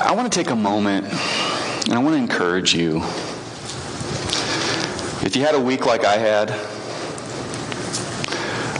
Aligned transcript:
I 0.00 0.12
want 0.12 0.32
to 0.32 0.38
take 0.38 0.50
a 0.50 0.56
moment 0.56 1.04
and 1.04 1.92
I 1.92 1.98
want 1.98 2.14
to 2.14 2.16
encourage 2.16 2.74
you. 2.74 3.02
If 5.24 5.36
you 5.36 5.42
had 5.42 5.54
a 5.54 5.60
week 5.60 5.84
like 5.84 6.04
I 6.04 6.16
had, 6.16 6.50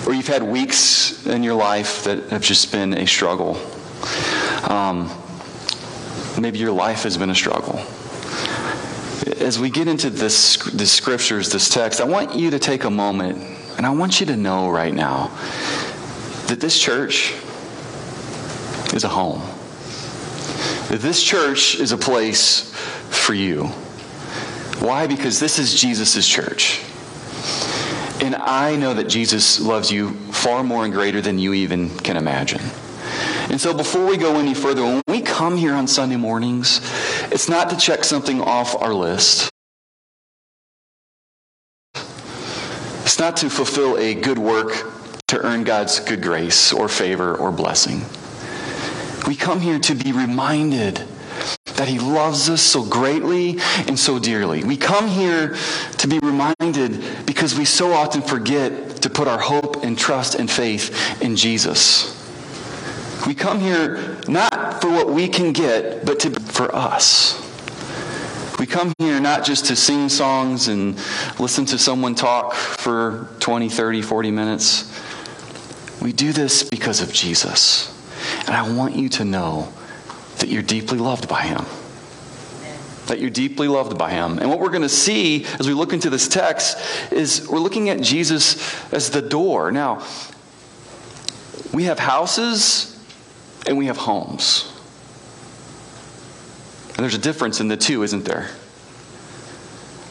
or 0.07 0.15
you've 0.15 0.27
had 0.27 0.43
weeks 0.43 1.27
in 1.27 1.43
your 1.43 1.55
life 1.55 2.05
that 2.05 2.31
have 2.31 2.41
just 2.41 2.73
been 2.73 2.95
a 2.95 3.07
struggle, 3.07 3.57
um, 4.71 5.11
maybe 6.41 6.59
your 6.59 6.73
life 6.73 7.03
has 7.03 7.19
been 7.19 7.31
a 7.31 7.35
struggle. 7.35 7.79
As 9.39 9.59
we 9.59 9.69
get 9.69 9.89
into 9.89 10.09
this, 10.09 10.57
the 10.57 10.87
scriptures, 10.87 11.53
this 11.53 11.69
text, 11.69 12.01
I 12.01 12.05
want 12.05 12.35
you 12.35 12.51
to 12.51 12.59
take 12.59 12.85
a 12.85 12.91
moment 12.91 13.39
and 13.77 13.85
I 13.85 13.91
want 13.91 14.19
you 14.19 14.27
to 14.27 14.37
know 14.37 14.71
right 14.71 14.95
now 14.95 15.31
that 16.47 16.59
this 16.59 16.81
church 16.81 17.35
is 18.95 19.05
a 19.05 19.09
home. 19.09 19.43
This 20.93 21.23
church 21.23 21.77
is 21.77 21.93
a 21.93 21.97
place 21.97 22.71
for 23.09 23.33
you. 23.33 23.69
Why? 24.79 25.07
Because 25.07 25.41
this 25.41 25.59
is 25.59 25.81
Jesus' 25.81 26.29
church. 26.29 26.83
And 28.23 28.35
I 28.35 28.77
know 28.77 28.93
that 28.93 29.09
Jesus 29.09 29.59
loves 29.59 29.91
you 29.91 30.11
far 30.33 30.63
more 30.63 30.85
and 30.85 30.93
greater 30.93 31.23
than 31.23 31.39
you 31.39 31.55
even 31.55 31.89
can 32.01 32.19
imagine. 32.19 32.61
And 33.49 33.59
so 33.59 33.73
before 33.73 34.05
we 34.05 34.19
go 34.19 34.39
any 34.39 34.53
further, 34.53 34.83
when 34.83 35.01
we 35.09 35.23
come 35.23 35.57
here 35.57 35.73
on 35.73 35.87
Sunday 35.87 36.17
mornings, 36.17 36.83
it's 37.33 37.49
not 37.49 37.71
to 37.71 37.77
check 37.79 38.05
something 38.05 38.43
off 38.43 38.77
our 38.77 38.93
list. 38.93 39.49
It's 41.95 43.19
not 43.19 43.39
to 43.39 43.49
fulfill 43.49 43.97
a 43.97 44.13
good 44.13 44.39
work 44.39 44.93
to 45.29 45.41
earn 45.41 45.65
God's 45.65 46.01
good 46.01 46.21
grace 46.23 46.71
or 46.71 46.87
favor 46.87 47.35
or 47.35 47.51
blessing. 47.51 48.03
We 49.27 49.37
come 49.37 49.61
here 49.61 49.79
to 49.79 49.95
be 49.95 50.13
reminded 50.13 51.03
that 51.77 51.89
He 51.89 51.99
loves 51.99 52.51
us 52.51 52.61
so 52.61 52.85
greatly 52.85 53.59
and 53.87 53.99
so 53.99 54.19
dearly. 54.19 54.65
We 54.65 54.77
come 54.77 55.09
here 55.09 55.57
to 55.99 56.09
be 56.09 56.19
reminded 56.19 57.27
because 57.27 57.57
we 57.57 57.65
so 57.65 57.93
often 57.93 58.23
forget 58.23 59.03
to 59.03 59.11
put 59.11 59.29
our 59.29 59.39
hope 59.39 59.83
and 59.85 59.99
trust 59.99 60.35
and 60.35 60.51
faith 60.51 61.21
in 61.23 61.37
Jesus. 61.37 62.19
We 63.27 63.35
come 63.35 63.61
here 63.61 64.19
not 64.27 64.81
for 64.81 64.91
what 64.91 65.09
we 65.09 65.29
can 65.29 65.53
get, 65.53 66.05
but 66.05 66.21
to, 66.21 66.31
for 66.31 66.75
us. 66.75 67.41
We 68.59 68.67
come 68.67 68.93
here 68.99 69.21
not 69.21 69.45
just 69.45 69.67
to 69.67 69.77
sing 69.77 70.09
songs 70.09 70.69
and 70.69 70.97
listen 71.39 71.65
to 71.67 71.79
someone 71.79 72.15
talk 72.15 72.55
for 72.55 73.29
20, 73.41 73.69
30, 73.69 74.03
40 74.03 74.31
minutes. 74.31 75.01
We 76.01 76.13
do 76.13 76.33
this 76.33 76.63
because 76.63 77.01
of 77.01 77.13
Jesus. 77.13 77.92
And 78.41 78.51
I 78.51 78.75
want 78.75 78.97
you 78.97 79.09
to 79.11 79.25
know 79.25 79.73
that 80.39 80.49
you're 80.49 80.63
deeply 80.63 80.99
loved 80.99 81.29
by 81.29 81.43
Him. 81.43 81.65
That 83.07 83.21
you're 83.21 83.31
deeply 83.31 83.69
loved 83.69 83.99
by 83.99 84.11
Him. 84.11 84.39
And 84.39 84.49
what 84.49 84.61
we're 84.61 84.71
going 84.71 84.83
to 84.83 84.89
see 84.89 85.45
as 85.59 85.67
we 85.67 85.75
look 85.75 85.93
into 85.93 86.11
this 86.11 86.29
text 86.29 86.79
is 87.13 87.49
we're 87.49 87.59
looking 87.59 87.89
at 87.91 88.01
Jesus 88.01 88.93
as 88.93 89.11
the 89.11 89.23
door. 89.23 89.73
Now, 89.73 90.05
we 91.73 91.85
have 91.85 91.99
houses 91.99 92.99
and 93.67 93.79
we 93.79 93.87
have 93.87 93.97
homes. 93.97 94.69
And 96.89 96.99
there's 96.99 97.15
a 97.15 97.19
difference 97.19 97.61
in 97.61 97.69
the 97.69 97.77
two, 97.77 98.03
isn't 98.03 98.25
there? 98.25 98.51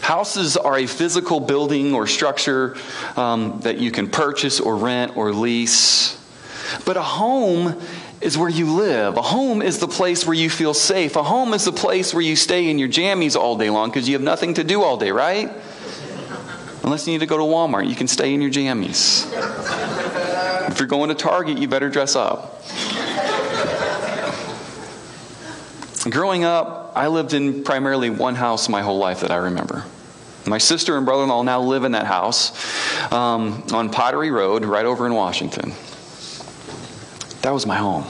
Houses 0.01 0.57
are 0.57 0.77
a 0.77 0.87
physical 0.87 1.39
building 1.39 1.93
or 1.93 2.07
structure 2.07 2.75
um, 3.15 3.59
that 3.61 3.77
you 3.77 3.91
can 3.91 4.09
purchase 4.09 4.59
or 4.59 4.75
rent 4.75 5.15
or 5.15 5.31
lease. 5.31 6.17
But 6.85 6.97
a 6.97 7.01
home 7.01 7.79
is 8.21 8.37
where 8.37 8.49
you 8.49 8.71
live. 8.71 9.17
A 9.17 9.21
home 9.21 9.61
is 9.61 9.79
the 9.79 9.87
place 9.87 10.25
where 10.25 10.35
you 10.35 10.49
feel 10.49 10.73
safe. 10.73 11.15
A 11.15 11.23
home 11.23 11.53
is 11.53 11.65
the 11.65 11.71
place 11.71 12.13
where 12.13 12.21
you 12.21 12.35
stay 12.35 12.69
in 12.69 12.77
your 12.77 12.87
jammies 12.87 13.35
all 13.35 13.57
day 13.57 13.69
long 13.69 13.89
because 13.89 14.07
you 14.07 14.13
have 14.13 14.21
nothing 14.21 14.53
to 14.55 14.63
do 14.63 14.83
all 14.83 14.97
day, 14.97 15.11
right? 15.11 15.51
Unless 16.83 17.07
you 17.07 17.13
need 17.13 17.19
to 17.19 17.25
go 17.25 17.37
to 17.37 17.43
Walmart, 17.43 17.87
you 17.87 17.95
can 17.95 18.07
stay 18.07 18.33
in 18.33 18.41
your 18.41 18.51
jammies. 18.51 19.27
If 20.69 20.79
you're 20.79 20.87
going 20.87 21.09
to 21.09 21.15
Target, 21.15 21.57
you 21.57 21.67
better 21.67 21.89
dress 21.89 22.15
up. 22.15 22.61
Growing 26.09 26.43
up, 26.43 26.93
I 26.95 27.07
lived 27.07 27.33
in 27.33 27.63
primarily 27.63 28.09
one 28.09 28.35
house 28.35 28.67
my 28.69 28.81
whole 28.81 28.97
life 28.97 29.21
that 29.21 29.31
I 29.31 29.37
remember. 29.37 29.83
My 30.47 30.57
sister 30.57 30.97
and 30.97 31.05
brother 31.05 31.23
in 31.23 31.29
law 31.29 31.43
now 31.43 31.61
live 31.61 31.83
in 31.83 31.91
that 31.91 32.07
house 32.07 32.51
um, 33.11 33.63
on 33.71 33.91
Pottery 33.91 34.31
Road, 34.31 34.65
right 34.65 34.85
over 34.85 35.05
in 35.05 35.13
Washington. 35.13 35.73
That 37.41 37.53
was 37.53 37.65
my 37.65 37.77
home. 37.77 38.05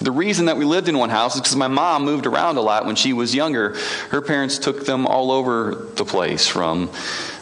The 0.00 0.12
reason 0.12 0.46
that 0.46 0.56
we 0.56 0.64
lived 0.64 0.88
in 0.88 0.96
one 0.96 1.10
house 1.10 1.34
is 1.34 1.40
because 1.40 1.56
my 1.56 1.66
mom 1.66 2.04
moved 2.04 2.26
around 2.26 2.56
a 2.56 2.60
lot 2.60 2.86
when 2.86 2.94
she 2.94 3.12
was 3.12 3.34
younger. 3.34 3.74
Her 4.10 4.20
parents 4.20 4.58
took 4.58 4.86
them 4.86 5.06
all 5.06 5.32
over 5.32 5.88
the 5.96 6.04
place 6.04 6.46
from 6.46 6.90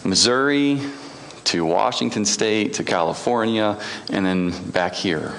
Missouri 0.04 0.80
to 1.44 1.64
Washington 1.66 2.24
State 2.24 2.74
to 2.74 2.84
California 2.84 3.78
and 4.10 4.24
then 4.24 4.70
back 4.70 4.94
here. 4.94 5.34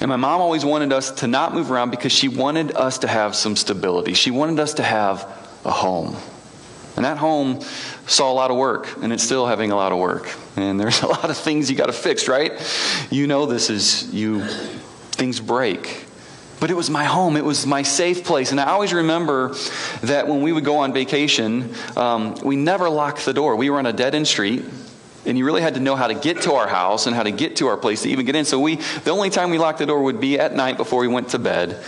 And 0.00 0.08
my 0.08 0.16
mom 0.16 0.40
always 0.40 0.64
wanted 0.64 0.92
us 0.92 1.10
to 1.20 1.26
not 1.26 1.52
move 1.52 1.70
around 1.70 1.90
because 1.90 2.12
she 2.12 2.28
wanted 2.28 2.74
us 2.74 2.98
to 2.98 3.08
have 3.08 3.34
some 3.34 3.56
stability. 3.56 4.14
She 4.14 4.30
wanted 4.30 4.60
us 4.60 4.74
to 4.74 4.82
have 4.82 5.24
a 5.64 5.70
home. 5.70 6.16
And 6.96 7.04
that 7.04 7.18
home 7.18 7.60
saw 8.08 8.32
a 8.32 8.34
lot 8.34 8.50
of 8.50 8.56
work, 8.56 8.96
and 9.02 9.12
it's 9.12 9.22
still 9.22 9.46
having 9.46 9.70
a 9.70 9.76
lot 9.76 9.92
of 9.92 9.98
work. 9.98 10.34
And 10.56 10.80
there's 10.80 11.02
a 11.02 11.06
lot 11.06 11.30
of 11.30 11.36
things 11.36 11.70
you 11.70 11.76
got 11.76 11.86
to 11.86 11.92
fix, 11.92 12.26
right? 12.28 12.52
You 13.10 13.26
know 13.26 13.46
this 13.46 13.70
is 13.70 14.12
you 14.12 14.44
things 14.44 15.40
break. 15.40 16.06
But 16.60 16.72
it 16.72 16.74
was 16.74 16.90
my 16.90 17.04
home. 17.04 17.36
It 17.36 17.44
was 17.44 17.66
my 17.66 17.82
safe 17.82 18.24
place. 18.24 18.50
And 18.50 18.60
I 18.60 18.70
always 18.70 18.92
remember 18.92 19.54
that 20.02 20.26
when 20.26 20.42
we 20.42 20.52
would 20.52 20.64
go 20.64 20.78
on 20.78 20.92
vacation, 20.92 21.72
um, 21.96 22.34
we 22.42 22.56
never 22.56 22.88
locked 22.88 23.24
the 23.24 23.32
door. 23.32 23.54
We 23.54 23.70
were 23.70 23.78
on 23.78 23.86
a 23.86 23.92
dead 23.92 24.16
end 24.16 24.26
street 24.26 24.64
and 25.24 25.36
you 25.36 25.44
really 25.44 25.62
had 25.62 25.74
to 25.74 25.80
know 25.80 25.94
how 25.94 26.06
to 26.06 26.14
get 26.14 26.42
to 26.42 26.54
our 26.54 26.66
house 26.66 27.06
and 27.06 27.14
how 27.14 27.22
to 27.22 27.30
get 27.30 27.56
to 27.56 27.68
our 27.68 27.76
place 27.76 28.02
to 28.02 28.08
even 28.08 28.24
get 28.24 28.34
in. 28.34 28.44
So 28.44 28.58
we, 28.58 28.76
the 28.76 29.10
only 29.10 29.30
time 29.30 29.50
we 29.50 29.58
locked 29.58 29.78
the 29.78 29.86
door 29.86 30.02
would 30.02 30.20
be 30.20 30.38
at 30.38 30.54
night 30.54 30.76
before 30.76 31.00
we 31.00 31.08
went 31.08 31.28
to 31.30 31.38
bed. 31.38 31.84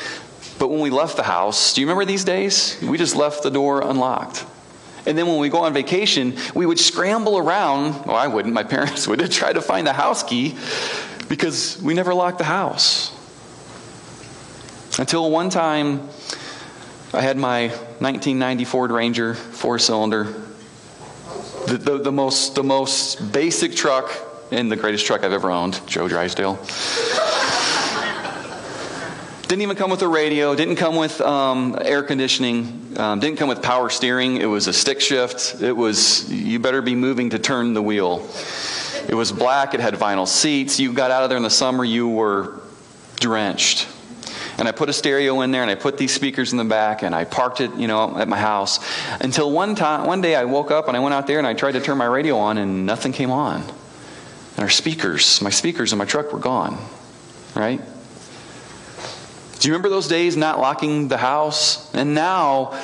But 0.59 0.69
when 0.69 0.81
we 0.81 0.91
left 0.91 1.17
the 1.17 1.23
house, 1.23 1.73
do 1.73 1.81
you 1.81 1.87
remember 1.87 2.05
these 2.05 2.25
days? 2.25 2.79
We 2.83 2.99
just 2.99 3.17
left 3.17 3.43
the 3.43 3.51
door 3.51 3.81
unlocked. 3.81 4.45
And 5.11 5.19
then 5.19 5.27
when 5.27 5.41
we 5.41 5.49
go 5.49 5.65
on 5.65 5.75
vacation, 5.75 6.37
we 6.55 6.67
would 6.67 6.79
scramble 6.79 7.37
around. 7.37 8.07
Well, 8.07 8.15
I 8.15 8.29
wouldn't. 8.29 8.55
My 8.55 8.63
parents 8.77 9.09
would 9.09 9.29
try 9.33 9.53
to 9.53 9.61
find 9.61 9.85
the 9.85 9.93
house 9.93 10.23
key 10.23 10.57
because 11.29 11.83
we 11.83 11.95
never 11.95 12.15
locked 12.15 12.39
the 12.39 12.45
house. 12.45 13.13
Until 15.01 15.29
one 15.29 15.51
time, 15.51 16.09
I 17.13 17.23
had 17.23 17.37
my 17.37 17.71
1990 17.99 18.65
Ford 18.67 18.93
Ranger 18.93 19.35
four 19.35 19.81
cylinder 19.81 20.33
the, 21.67 21.77
the, 21.77 21.99
the, 21.99 22.13
most, 22.13 22.55
the 22.55 22.63
most 22.63 23.33
basic 23.33 23.75
truck 23.75 24.13
and 24.53 24.71
the 24.71 24.77
greatest 24.77 25.07
truck 25.07 25.25
I've 25.25 25.33
ever 25.33 25.51
owned, 25.51 25.81
Joe 25.89 26.07
Drysdale. 26.07 26.57
Didn't 29.51 29.63
even 29.63 29.77
come 29.77 29.91
with 29.91 30.01
a 30.03 30.07
radio, 30.07 30.55
didn't 30.55 30.77
come 30.77 30.95
with 30.95 31.21
um, 31.21 31.77
air 31.83 32.05
conditioning, 32.05 32.95
um, 32.97 33.19
didn't 33.19 33.37
come 33.37 33.49
with 33.49 33.61
power 33.61 33.91
steering. 33.91 34.37
It 34.37 34.47
was 34.47 34.69
a 34.69 34.73
stick 34.73 35.01
shift. 35.01 35.61
It 35.61 35.73
was, 35.73 36.33
you 36.33 36.61
better 36.61 36.81
be 36.81 36.95
moving 36.95 37.31
to 37.31 37.39
turn 37.41 37.75
the 37.75 37.83
wheel. 37.83 38.29
It 39.09 39.17
was 39.17 39.33
black, 39.33 39.75
it 39.75 39.81
had 39.81 39.95
vinyl 39.95 40.29
seats. 40.29 40.79
You 40.79 40.93
got 40.93 41.11
out 41.11 41.25
of 41.25 41.31
there 41.31 41.37
in 41.37 41.43
the 41.43 41.51
summer, 41.51 41.85
you 41.85 42.09
were 42.09 42.61
drenched 43.17 43.89
and 44.57 44.69
I 44.69 44.73
put 44.73 44.89
a 44.89 44.93
stereo 44.93 45.41
in 45.41 45.51
there 45.51 45.63
and 45.63 45.71
I 45.71 45.75
put 45.75 45.99
these 45.99 46.15
speakers 46.15 46.53
in 46.53 46.59
the 46.59 46.65
back 46.65 47.03
and 47.03 47.13
I 47.13 47.25
parked 47.25 47.61
it, 47.61 47.75
you 47.75 47.89
know, 47.89 48.17
at 48.17 48.29
my 48.29 48.39
house 48.39 48.79
until 49.21 49.51
one 49.51 49.75
time, 49.75 50.07
one 50.07 50.21
day 50.21 50.37
I 50.37 50.45
woke 50.45 50.71
up 50.71 50.87
and 50.87 50.97
I 50.97 51.01
went 51.01 51.13
out 51.13 51.27
there 51.27 51.39
and 51.39 51.47
I 51.47 51.55
tried 51.55 51.73
to 51.73 51.81
turn 51.81 51.99
my 51.99 52.05
radio 52.05 52.37
on 52.37 52.57
and 52.57 52.87
nothing 52.87 53.11
came 53.11 53.33
on. 53.33 53.63
And 53.63 54.59
our 54.61 54.69
speakers, 54.69 55.43
my 55.43 55.51
speakers 55.51 55.93
in 55.93 55.99
my 55.99 56.05
truck 56.05 56.33
were 56.33 56.39
gone, 56.39 56.79
right? 57.57 57.81
Do 59.61 59.69
you 59.69 59.75
remember 59.75 59.91
those 59.91 60.09
days 60.09 60.39
not 60.39 60.59
locking 60.59 61.09
the 61.09 61.19
house? 61.19 61.95
And 61.95 62.15
now, 62.15 62.81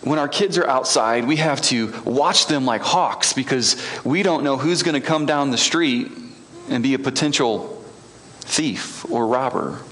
when 0.00 0.18
our 0.18 0.28
kids 0.28 0.56
are 0.56 0.66
outside, 0.66 1.26
we 1.26 1.36
have 1.36 1.60
to 1.62 1.92
watch 2.06 2.46
them 2.46 2.64
like 2.64 2.80
hawks 2.80 3.34
because 3.34 3.76
we 4.04 4.22
don't 4.22 4.42
know 4.42 4.56
who's 4.56 4.82
going 4.82 5.00
to 5.00 5.06
come 5.06 5.26
down 5.26 5.50
the 5.50 5.58
street 5.58 6.10
and 6.70 6.82
be 6.82 6.94
a 6.94 6.98
potential 6.98 7.84
thief 8.40 9.04
or 9.10 9.26
robber. 9.26 9.82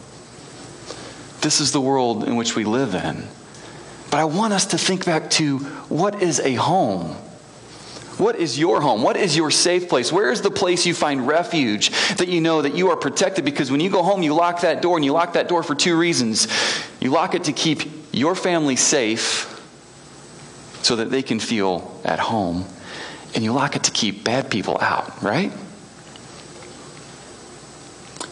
This 1.43 1.61
is 1.61 1.73
the 1.73 1.83
world 1.83 2.25
in 2.25 2.37
which 2.37 2.57
we 2.57 2.65
live 2.65 2.95
in. 2.95 3.27
But 4.11 4.21
I 4.21 4.25
want 4.25 4.55
us 4.55 4.67
to 4.67 4.79
think 4.79 5.05
back 5.05 5.29
to 5.33 5.59
what 5.89 6.23
is 6.23 6.41
a 6.41 6.55
home? 6.55 7.15
What 8.19 8.37
is 8.37 8.59
your 8.59 8.81
home? 8.81 9.03
What 9.03 9.17
is 9.17 9.37
your 9.37 9.51
safe 9.51 9.89
place? 9.89 10.13
Where 10.13 10.31
is 10.31 10.43
the 10.43 10.51
place 10.51 10.87
you 10.87 10.95
find 10.95 11.27
refuge 11.27 11.91
that 12.17 12.29
you 12.29 12.41
know 12.41 12.63
that 12.63 12.75
you 12.75 12.91
are 12.91 12.97
protected? 12.97 13.45
Because 13.45 13.71
when 13.71 13.81
you 13.81 13.91
go 13.91 14.03
home, 14.03 14.23
you 14.23 14.35
lock 14.35 14.61
that 14.61 14.83
door, 14.83 14.97
and 14.97 15.05
you 15.05 15.13
lock 15.13 15.33
that 15.33 15.49
door 15.49 15.63
for 15.63 15.75
two 15.75 15.97
reasons. 15.99 16.49
You 17.01 17.11
lock 17.11 17.35
it 17.35 17.45
to 17.45 17.53
keep 17.53 17.83
your 18.13 18.35
family 18.35 18.77
safe 18.77 19.49
so 20.83 20.97
that 20.97 21.11
they 21.11 21.23
can 21.23 21.41
feel 21.41 22.01
at 22.05 22.19
home, 22.19 22.67
and 23.35 23.43
you 23.43 23.53
lock 23.53 23.77
it 23.77 23.85
to 23.85 23.91
keep 23.91 24.25
bad 24.25 24.51
people 24.51 24.79
out, 24.81 25.23
right? 25.23 25.53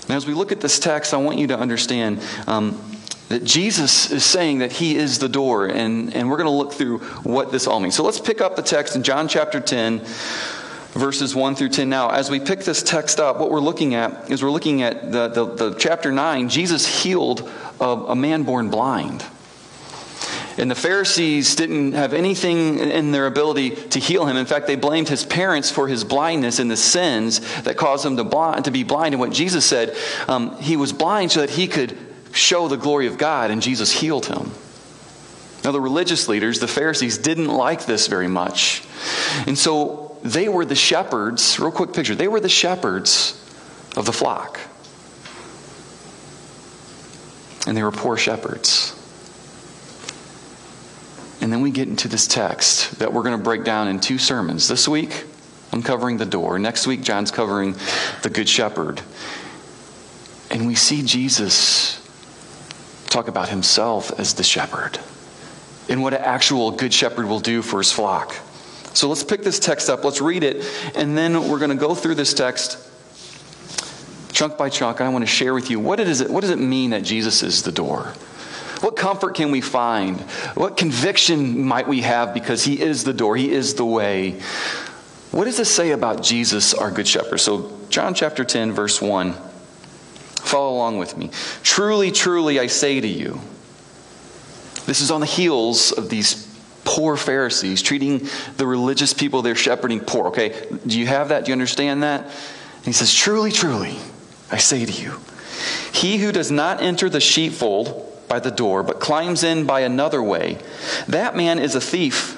And 0.03 0.17
as 0.17 0.27
we 0.27 0.35
look 0.35 0.51
at 0.51 0.61
this 0.61 0.81
text, 0.81 1.15
I 1.15 1.19
want 1.19 1.39
you 1.39 1.47
to 1.49 1.59
understand 1.59 2.21
um, 2.49 2.90
that 3.31 3.45
Jesus 3.45 4.11
is 4.11 4.25
saying 4.25 4.59
that 4.59 4.73
he 4.73 4.97
is 4.97 5.21
the 5.21 5.29
door, 5.29 5.67
and, 5.67 6.13
and 6.17 6.29
we're 6.29 6.37
going 6.37 6.49
to 6.49 6.51
look 6.51 6.73
through 6.73 6.99
what 7.23 7.53
this 7.53 7.69
all 7.69 7.79
means. 7.79 7.95
So 7.95 8.03
let's 8.03 8.19
pick 8.19 8.41
up 8.41 8.57
the 8.57 8.63
text 8.63 8.97
in 8.97 9.05
John 9.05 9.29
chapter 9.29 9.61
10, 9.61 10.01
verses 10.95 11.33
1 11.33 11.55
through 11.55 11.69
10. 11.69 11.89
Now, 11.89 12.11
as 12.11 12.29
we 12.29 12.41
pick 12.41 12.61
this 12.61 12.83
text 12.83 13.21
up, 13.21 13.39
what 13.39 13.53
we're 13.53 13.61
looking 13.61 13.95
at 13.95 14.33
is 14.33 14.43
we're 14.43 14.51
looking 14.51 14.83
at 14.83 15.13
the, 15.13 15.29
the, 15.29 15.45
the 15.45 15.75
chapter 15.75 16.11
9. 16.11 16.49
Jesus 16.49 17.05
healed 17.05 17.49
a, 17.81 17.85
a 17.85 18.17
man 18.17 18.43
born 18.43 18.69
blind. 18.69 19.25
And 20.59 20.69
the 20.69 20.75
Pharisees 20.75 21.55
didn't 21.55 21.93
have 21.93 22.13
anything 22.13 22.81
in 22.81 23.13
their 23.13 23.27
ability 23.27 23.71
to 23.71 24.01
heal 24.01 24.27
him. 24.27 24.37
In 24.37 24.45
fact, 24.45 24.67
they 24.67 24.75
blamed 24.75 25.09
his 25.09 25.25
parents 25.25 25.71
for 25.71 25.87
his 25.87 26.03
blindness 26.03 26.59
and 26.59 26.69
the 26.69 26.77
sins 26.77 27.39
that 27.63 27.77
caused 27.77 28.05
him 28.05 28.17
to, 28.17 28.61
to 28.65 28.71
be 28.73 28.83
blind. 28.83 29.15
And 29.15 29.21
what 29.21 29.31
Jesus 29.31 29.65
said, 29.65 29.97
um, 30.27 30.57
he 30.57 30.77
was 30.77 30.93
blind 30.93 31.31
so 31.31 31.43
that 31.43 31.51
he 31.51 31.69
could 31.69 31.97
show 32.33 32.69
the 32.69 32.77
glory 32.77 33.07
of 33.07 33.19
God, 33.19 33.51
and 33.51 33.63
Jesus 33.63 33.93
healed 33.93 34.27
him. 34.27 34.51
Now, 35.65 35.73
the 35.73 35.81
religious 35.81 36.29
leaders, 36.29 36.59
the 36.59 36.69
Pharisees, 36.69 37.19
didn't 37.19 37.49
like 37.49 37.85
this 37.85 38.07
very 38.07 38.29
much. 38.29 38.83
And 39.47 39.59
so 39.59 40.19
they 40.23 40.49
were 40.49 40.65
the 40.65 40.75
shepherds, 40.75 41.59
real 41.59 41.71
quick 41.71 41.93
picture, 41.93 42.15
they 42.15 42.29
were 42.29 42.41
the 42.41 42.49
shepherds 42.49 43.37
of 43.97 44.07
the 44.07 44.13
flock. 44.13 44.59
And 47.67 47.77
they 47.77 47.83
were 47.83 47.93
poor 47.93 48.17
shepherds. 48.17 48.97
And 51.43 51.53
then 51.53 51.61
we 51.61 51.71
get 51.71 51.89
into 51.89 52.09
this 52.09 52.27
text 52.27 52.99
that 52.99 53.13
we're 53.13 53.23
going 53.23 53.37
to 53.37 53.43
break 53.43 53.65
down 53.65 53.89
in 53.89 54.01
two 54.01 54.19
sermons. 54.19 54.69
This 54.69 54.87
week, 54.89 55.25
I'm 55.73 55.83
covering 55.83 56.17
the 56.17 56.27
door. 56.27 56.59
Next 56.59 56.87
week, 56.87 57.03
John's 57.03 57.31
covering 57.31 57.77
the 58.23 58.31
Good 58.31 58.49
Shepherd. 58.49 59.01
And 60.51 60.67
we 60.67 60.75
see 60.75 61.03
Jesus 61.03 62.00
talk 63.11 63.29
about 63.29 63.49
himself 63.49 64.19
as 64.19 64.35
the 64.35 64.43
shepherd 64.43 64.99
and 65.89 66.03
what 66.03 66.15
an 66.15 66.23
actual 66.23 66.71
good 66.71 66.95
shepherd 66.95 67.27
will 67.27 67.41
do 67.41 67.61
for 67.61 67.79
his 67.79 67.93
flock. 67.93 68.35
So 68.95 69.09
let's 69.09 69.25
pick 69.25 69.43
this 69.43 69.59
text 69.59 69.91
up, 69.91 70.05
let's 70.05 70.21
read 70.21 70.43
it, 70.43 70.65
and 70.95 71.19
then 71.19 71.49
we're 71.49 71.59
going 71.59 71.71
to 71.71 71.77
go 71.77 71.95
through 71.95 72.15
this 72.15 72.33
text 72.33 72.79
chunk 74.33 74.57
by 74.57 74.69
chunk. 74.69 75.01
I 75.01 75.09
want 75.09 75.23
to 75.23 75.31
share 75.31 75.53
with 75.53 75.71
you 75.71 75.79
what, 75.79 76.01
it 76.01 76.09
is, 76.09 76.23
what 76.25 76.41
does 76.41 76.51
it 76.51 76.59
mean 76.59 76.91
that 76.91 77.03
Jesus 77.03 77.43
is 77.43 77.63
the 77.63 77.73
door? 77.73 78.15
What 78.81 78.97
comfort 78.97 79.35
can 79.35 79.51
we 79.51 79.61
find? 79.61 80.21
What 80.55 80.77
conviction 80.77 81.63
might 81.63 81.87
we 81.87 82.01
have 82.01 82.33
because 82.33 82.65
he 82.65 82.81
is 82.81 83.05
the 83.05 83.13
door, 83.13 83.37
he 83.37 83.51
is 83.53 83.75
the 83.75 83.85
way? 83.85 84.41
What 85.33 85.45
does 85.45 85.59
this 85.59 85.73
say 85.73 85.91
about 85.91 86.23
Jesus, 86.23 86.73
our 86.73 86.91
good 86.91 87.07
shepherd? 87.07 87.39
So, 87.39 87.71
John 87.91 88.15
chapter 88.15 88.45
10, 88.45 88.73
verse 88.73 89.01
1. 89.03 89.35
Follow 90.51 90.75
along 90.75 90.99
with 90.99 91.17
me. 91.17 91.31
Truly, 91.63 92.11
truly, 92.11 92.59
I 92.59 92.67
say 92.67 93.01
to 93.01 93.07
you, 93.07 93.41
this 94.87 95.01
is 95.01 95.13
on 95.13 95.21
the 95.21 95.27
heels 95.27 95.93
of 95.93 96.09
these 96.09 96.49
poor 96.85 97.17
Pharisees 97.17 97.83
treating 97.83 98.27
the 98.57 98.67
religious 98.67 99.15
people 99.15 99.43
they're 99.43 99.55
shepherding 99.55 100.01
poor. 100.01 100.27
Okay, 100.27 100.61
do 100.85 100.99
you 100.99 101.07
have 101.07 101.29
that? 101.29 101.45
Do 101.45 101.51
you 101.51 101.53
understand 101.53 102.03
that? 102.03 102.25
And 102.25 102.85
he 102.85 102.91
says, 102.91 103.15
Truly, 103.15 103.53
truly, 103.53 103.97
I 104.51 104.57
say 104.57 104.85
to 104.85 104.91
you, 104.91 105.21
he 105.93 106.19
who 106.19 106.33
does 106.33 106.51
not 106.51 106.83
enter 106.83 107.09
the 107.09 107.21
sheepfold 107.21 108.27
by 108.27 108.41
the 108.41 108.51
door, 108.51 108.83
but 108.83 108.99
climbs 108.99 109.45
in 109.45 109.67
by 109.67 109.83
another 109.83 110.21
way, 110.21 110.59
that 111.07 111.37
man 111.37 111.61
is 111.61 111.77
a 111.77 111.81
thief 111.81 112.37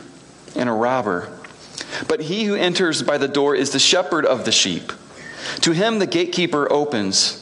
and 0.54 0.68
a 0.68 0.72
robber. 0.72 1.32
But 2.08 2.20
he 2.20 2.44
who 2.44 2.56
enters 2.56 3.02
by 3.02 3.16
the 3.16 3.26
door 3.26 3.54
is 3.54 3.70
the 3.70 3.78
shepherd 3.78 4.26
of 4.26 4.44
the 4.44 4.52
sheep. 4.52 4.92
To 5.62 5.72
him 5.72 5.98
the 5.98 6.06
gatekeeper 6.06 6.70
opens. 6.70 7.41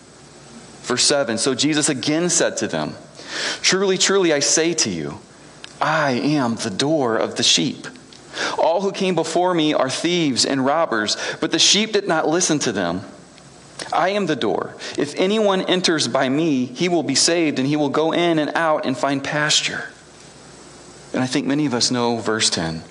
Verse 0.81 1.03
7 1.03 1.37
So 1.37 1.55
Jesus 1.55 1.89
again 1.89 2.29
said 2.29 2.57
to 2.57 2.67
them, 2.67 2.95
Truly, 3.61 3.97
truly, 3.97 4.33
I 4.33 4.39
say 4.39 4.73
to 4.73 4.89
you, 4.89 5.19
I 5.79 6.11
am 6.11 6.55
the 6.55 6.69
door 6.69 7.17
of 7.17 7.35
the 7.35 7.43
sheep. 7.43 7.87
All 8.57 8.81
who 8.81 8.91
came 8.91 9.15
before 9.15 9.53
me 9.53 9.73
are 9.73 9.89
thieves 9.89 10.45
and 10.45 10.65
robbers, 10.65 11.17
but 11.39 11.51
the 11.51 11.59
sheep 11.59 11.93
did 11.93 12.07
not 12.07 12.27
listen 12.27 12.59
to 12.59 12.71
them. 12.71 13.01
I 13.91 14.09
am 14.09 14.27
the 14.27 14.35
door. 14.35 14.75
If 14.97 15.15
anyone 15.15 15.61
enters 15.61 16.07
by 16.07 16.29
me, 16.29 16.65
he 16.65 16.87
will 16.87 17.03
be 17.03 17.15
saved, 17.15 17.59
and 17.59 17.67
he 17.67 17.75
will 17.75 17.89
go 17.89 18.13
in 18.13 18.39
and 18.39 18.51
out 18.55 18.85
and 18.85 18.97
find 18.97 19.23
pasture. 19.23 19.89
And 21.13 21.21
I 21.21 21.27
think 21.27 21.47
many 21.47 21.65
of 21.65 21.73
us 21.73 21.91
know 21.91 22.17
verse 22.17 22.49
10. 22.49 22.83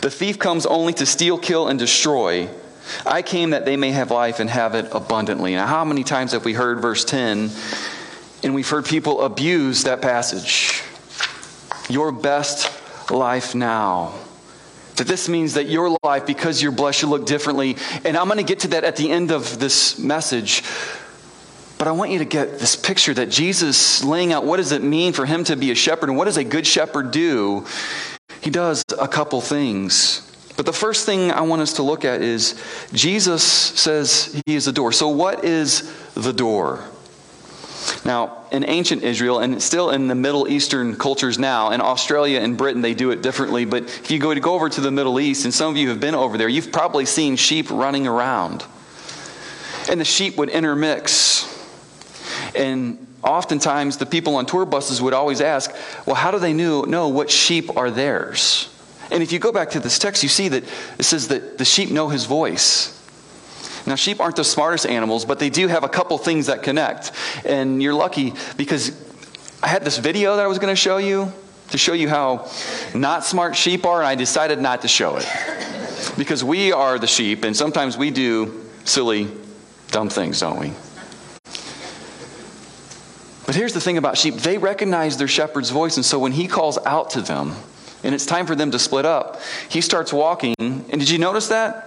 The 0.00 0.10
thief 0.10 0.38
comes 0.38 0.66
only 0.66 0.92
to 0.94 1.06
steal, 1.06 1.36
kill, 1.36 1.68
and 1.68 1.78
destroy. 1.78 2.48
I 3.06 3.22
came 3.22 3.50
that 3.50 3.64
they 3.64 3.76
may 3.76 3.90
have 3.90 4.10
life 4.10 4.40
and 4.40 4.48
have 4.50 4.74
it 4.74 4.88
abundantly. 4.92 5.54
Now, 5.54 5.66
how 5.66 5.84
many 5.84 6.04
times 6.04 6.32
have 6.32 6.44
we 6.44 6.52
heard 6.52 6.80
verse 6.80 7.04
10 7.04 7.50
and 8.42 8.54
we've 8.54 8.68
heard 8.68 8.84
people 8.84 9.22
abuse 9.22 9.84
that 9.84 10.00
passage? 10.00 10.82
Your 11.88 12.12
best 12.12 12.70
life 13.10 13.54
now. 13.54 14.14
That 14.96 15.06
this 15.06 15.28
means 15.28 15.54
that 15.54 15.66
your 15.66 15.96
life, 16.02 16.26
because 16.26 16.62
you're 16.62 16.72
blessed, 16.72 17.00
should 17.00 17.08
look 17.08 17.26
differently. 17.26 17.76
And 18.04 18.16
I'm 18.16 18.26
going 18.26 18.38
to 18.38 18.44
get 18.44 18.60
to 18.60 18.68
that 18.68 18.84
at 18.84 18.96
the 18.96 19.10
end 19.10 19.30
of 19.30 19.58
this 19.58 19.98
message. 19.98 20.62
But 21.78 21.88
I 21.88 21.92
want 21.92 22.10
you 22.10 22.18
to 22.18 22.26
get 22.26 22.58
this 22.58 22.76
picture 22.76 23.14
that 23.14 23.30
Jesus 23.30 24.04
laying 24.04 24.34
out 24.34 24.44
what 24.44 24.58
does 24.58 24.72
it 24.72 24.82
mean 24.82 25.14
for 25.14 25.24
him 25.24 25.44
to 25.44 25.56
be 25.56 25.70
a 25.70 25.74
shepherd 25.74 26.10
and 26.10 26.18
what 26.18 26.26
does 26.26 26.36
a 26.36 26.44
good 26.44 26.66
shepherd 26.66 27.10
do? 27.10 27.64
He 28.42 28.50
does 28.50 28.84
a 28.98 29.08
couple 29.08 29.40
things. 29.40 30.29
But 30.60 30.66
the 30.66 30.74
first 30.74 31.06
thing 31.06 31.32
I 31.32 31.40
want 31.40 31.62
us 31.62 31.72
to 31.76 31.82
look 31.82 32.04
at 32.04 32.20
is 32.20 32.62
Jesus 32.92 33.42
says 33.42 34.42
he 34.44 34.54
is 34.54 34.66
the 34.66 34.72
door. 34.72 34.92
So, 34.92 35.08
what 35.08 35.42
is 35.42 35.90
the 36.12 36.34
door? 36.34 36.84
Now, 38.04 38.44
in 38.52 38.68
ancient 38.68 39.02
Israel, 39.02 39.38
and 39.38 39.62
still 39.62 39.88
in 39.88 40.06
the 40.06 40.14
Middle 40.14 40.46
Eastern 40.48 40.96
cultures 40.96 41.38
now, 41.38 41.70
in 41.70 41.80
Australia 41.80 42.40
and 42.40 42.58
Britain, 42.58 42.82
they 42.82 42.92
do 42.92 43.10
it 43.10 43.22
differently. 43.22 43.64
But 43.64 43.84
if 43.84 44.10
you 44.10 44.18
go 44.18 44.34
to 44.34 44.40
go 44.40 44.52
over 44.52 44.68
to 44.68 44.82
the 44.82 44.90
Middle 44.90 45.18
East, 45.18 45.46
and 45.46 45.54
some 45.54 45.70
of 45.70 45.78
you 45.78 45.88
have 45.88 45.98
been 45.98 46.14
over 46.14 46.36
there, 46.36 46.46
you've 46.46 46.72
probably 46.72 47.06
seen 47.06 47.36
sheep 47.36 47.70
running 47.70 48.06
around. 48.06 48.62
And 49.88 49.98
the 49.98 50.04
sheep 50.04 50.36
would 50.36 50.50
intermix. 50.50 51.48
And 52.54 53.06
oftentimes, 53.24 53.96
the 53.96 54.04
people 54.04 54.36
on 54.36 54.44
tour 54.44 54.66
buses 54.66 55.00
would 55.00 55.14
always 55.14 55.40
ask, 55.40 55.74
well, 56.04 56.16
how 56.16 56.30
do 56.30 56.38
they 56.38 56.52
know, 56.52 56.82
know 56.82 57.08
what 57.08 57.30
sheep 57.30 57.74
are 57.78 57.90
theirs? 57.90 58.69
And 59.10 59.22
if 59.22 59.32
you 59.32 59.38
go 59.38 59.52
back 59.52 59.70
to 59.70 59.80
this 59.80 59.98
text, 59.98 60.22
you 60.22 60.28
see 60.28 60.48
that 60.48 60.64
it 60.98 61.02
says 61.02 61.28
that 61.28 61.58
the 61.58 61.64
sheep 61.64 61.90
know 61.90 62.08
his 62.08 62.26
voice. 62.26 62.96
Now, 63.86 63.94
sheep 63.94 64.20
aren't 64.20 64.36
the 64.36 64.44
smartest 64.44 64.86
animals, 64.86 65.24
but 65.24 65.38
they 65.38 65.50
do 65.50 65.66
have 65.68 65.84
a 65.84 65.88
couple 65.88 66.16
things 66.18 66.46
that 66.46 66.62
connect. 66.62 67.12
And 67.44 67.82
you're 67.82 67.94
lucky 67.94 68.34
because 68.56 68.92
I 69.62 69.68
had 69.68 69.84
this 69.84 69.98
video 69.98 70.36
that 70.36 70.44
I 70.44 70.48
was 70.48 70.58
going 70.58 70.72
to 70.72 70.80
show 70.80 70.98
you 70.98 71.32
to 71.70 71.78
show 71.78 71.92
you 71.92 72.08
how 72.08 72.50
not 72.94 73.24
smart 73.24 73.56
sheep 73.56 73.86
are, 73.86 73.98
and 73.98 74.06
I 74.06 74.14
decided 74.14 74.60
not 74.60 74.82
to 74.82 74.88
show 74.88 75.16
it. 75.16 75.26
Because 76.18 76.42
we 76.42 76.72
are 76.72 76.98
the 76.98 77.06
sheep, 77.06 77.44
and 77.44 77.56
sometimes 77.56 77.96
we 77.96 78.10
do 78.10 78.64
silly, 78.84 79.28
dumb 79.88 80.08
things, 80.08 80.40
don't 80.40 80.58
we? 80.58 80.72
But 83.46 83.54
here's 83.54 83.72
the 83.72 83.80
thing 83.80 83.98
about 83.98 84.18
sheep 84.18 84.36
they 84.36 84.58
recognize 84.58 85.16
their 85.16 85.28
shepherd's 85.28 85.70
voice, 85.70 85.96
and 85.96 86.04
so 86.04 86.18
when 86.18 86.32
he 86.32 86.46
calls 86.46 86.78
out 86.84 87.10
to 87.10 87.20
them, 87.20 87.54
and 88.02 88.14
it's 88.14 88.26
time 88.26 88.46
for 88.46 88.54
them 88.54 88.70
to 88.70 88.78
split 88.78 89.04
up. 89.04 89.40
He 89.68 89.80
starts 89.80 90.12
walking, 90.12 90.54
and 90.58 90.88
did 90.88 91.10
you 91.10 91.18
notice 91.18 91.48
that? 91.48 91.86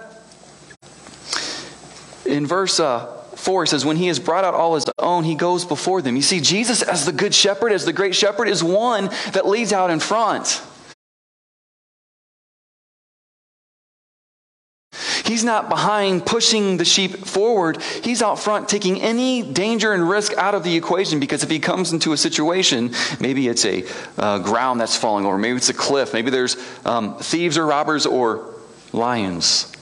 In 2.24 2.46
verse 2.46 2.80
uh, 2.80 3.06
4, 3.36 3.64
he 3.64 3.68
says, 3.68 3.84
When 3.84 3.96
he 3.96 4.06
has 4.06 4.18
brought 4.18 4.44
out 4.44 4.54
all 4.54 4.74
his 4.74 4.86
own, 4.98 5.24
he 5.24 5.34
goes 5.34 5.64
before 5.64 6.02
them. 6.02 6.16
You 6.16 6.22
see, 6.22 6.40
Jesus, 6.40 6.82
as 6.82 7.04
the 7.04 7.12
good 7.12 7.34
shepherd, 7.34 7.72
as 7.72 7.84
the 7.84 7.92
great 7.92 8.14
shepherd, 8.14 8.48
is 8.48 8.64
one 8.64 9.10
that 9.32 9.46
leads 9.46 9.72
out 9.72 9.90
in 9.90 10.00
front. 10.00 10.62
He's 15.24 15.42
not 15.42 15.70
behind 15.70 16.26
pushing 16.26 16.76
the 16.76 16.84
sheep 16.84 17.24
forward. 17.24 17.80
He's 18.02 18.20
out 18.20 18.38
front 18.38 18.68
taking 18.68 19.00
any 19.00 19.42
danger 19.42 19.94
and 19.94 20.08
risk 20.08 20.34
out 20.36 20.54
of 20.54 20.64
the 20.64 20.76
equation 20.76 21.18
because 21.18 21.42
if 21.42 21.50
he 21.50 21.58
comes 21.58 21.92
into 21.92 22.12
a 22.12 22.16
situation, 22.16 22.92
maybe 23.20 23.48
it's 23.48 23.64
a 23.64 23.84
uh, 24.18 24.38
ground 24.40 24.80
that's 24.80 24.96
falling 24.96 25.24
over, 25.24 25.38
maybe 25.38 25.56
it's 25.56 25.70
a 25.70 25.74
cliff, 25.74 26.12
maybe 26.12 26.30
there's 26.30 26.56
um, 26.84 27.16
thieves 27.16 27.56
or 27.56 27.64
robbers 27.64 28.04
or 28.04 28.54
lions. 28.92 29.72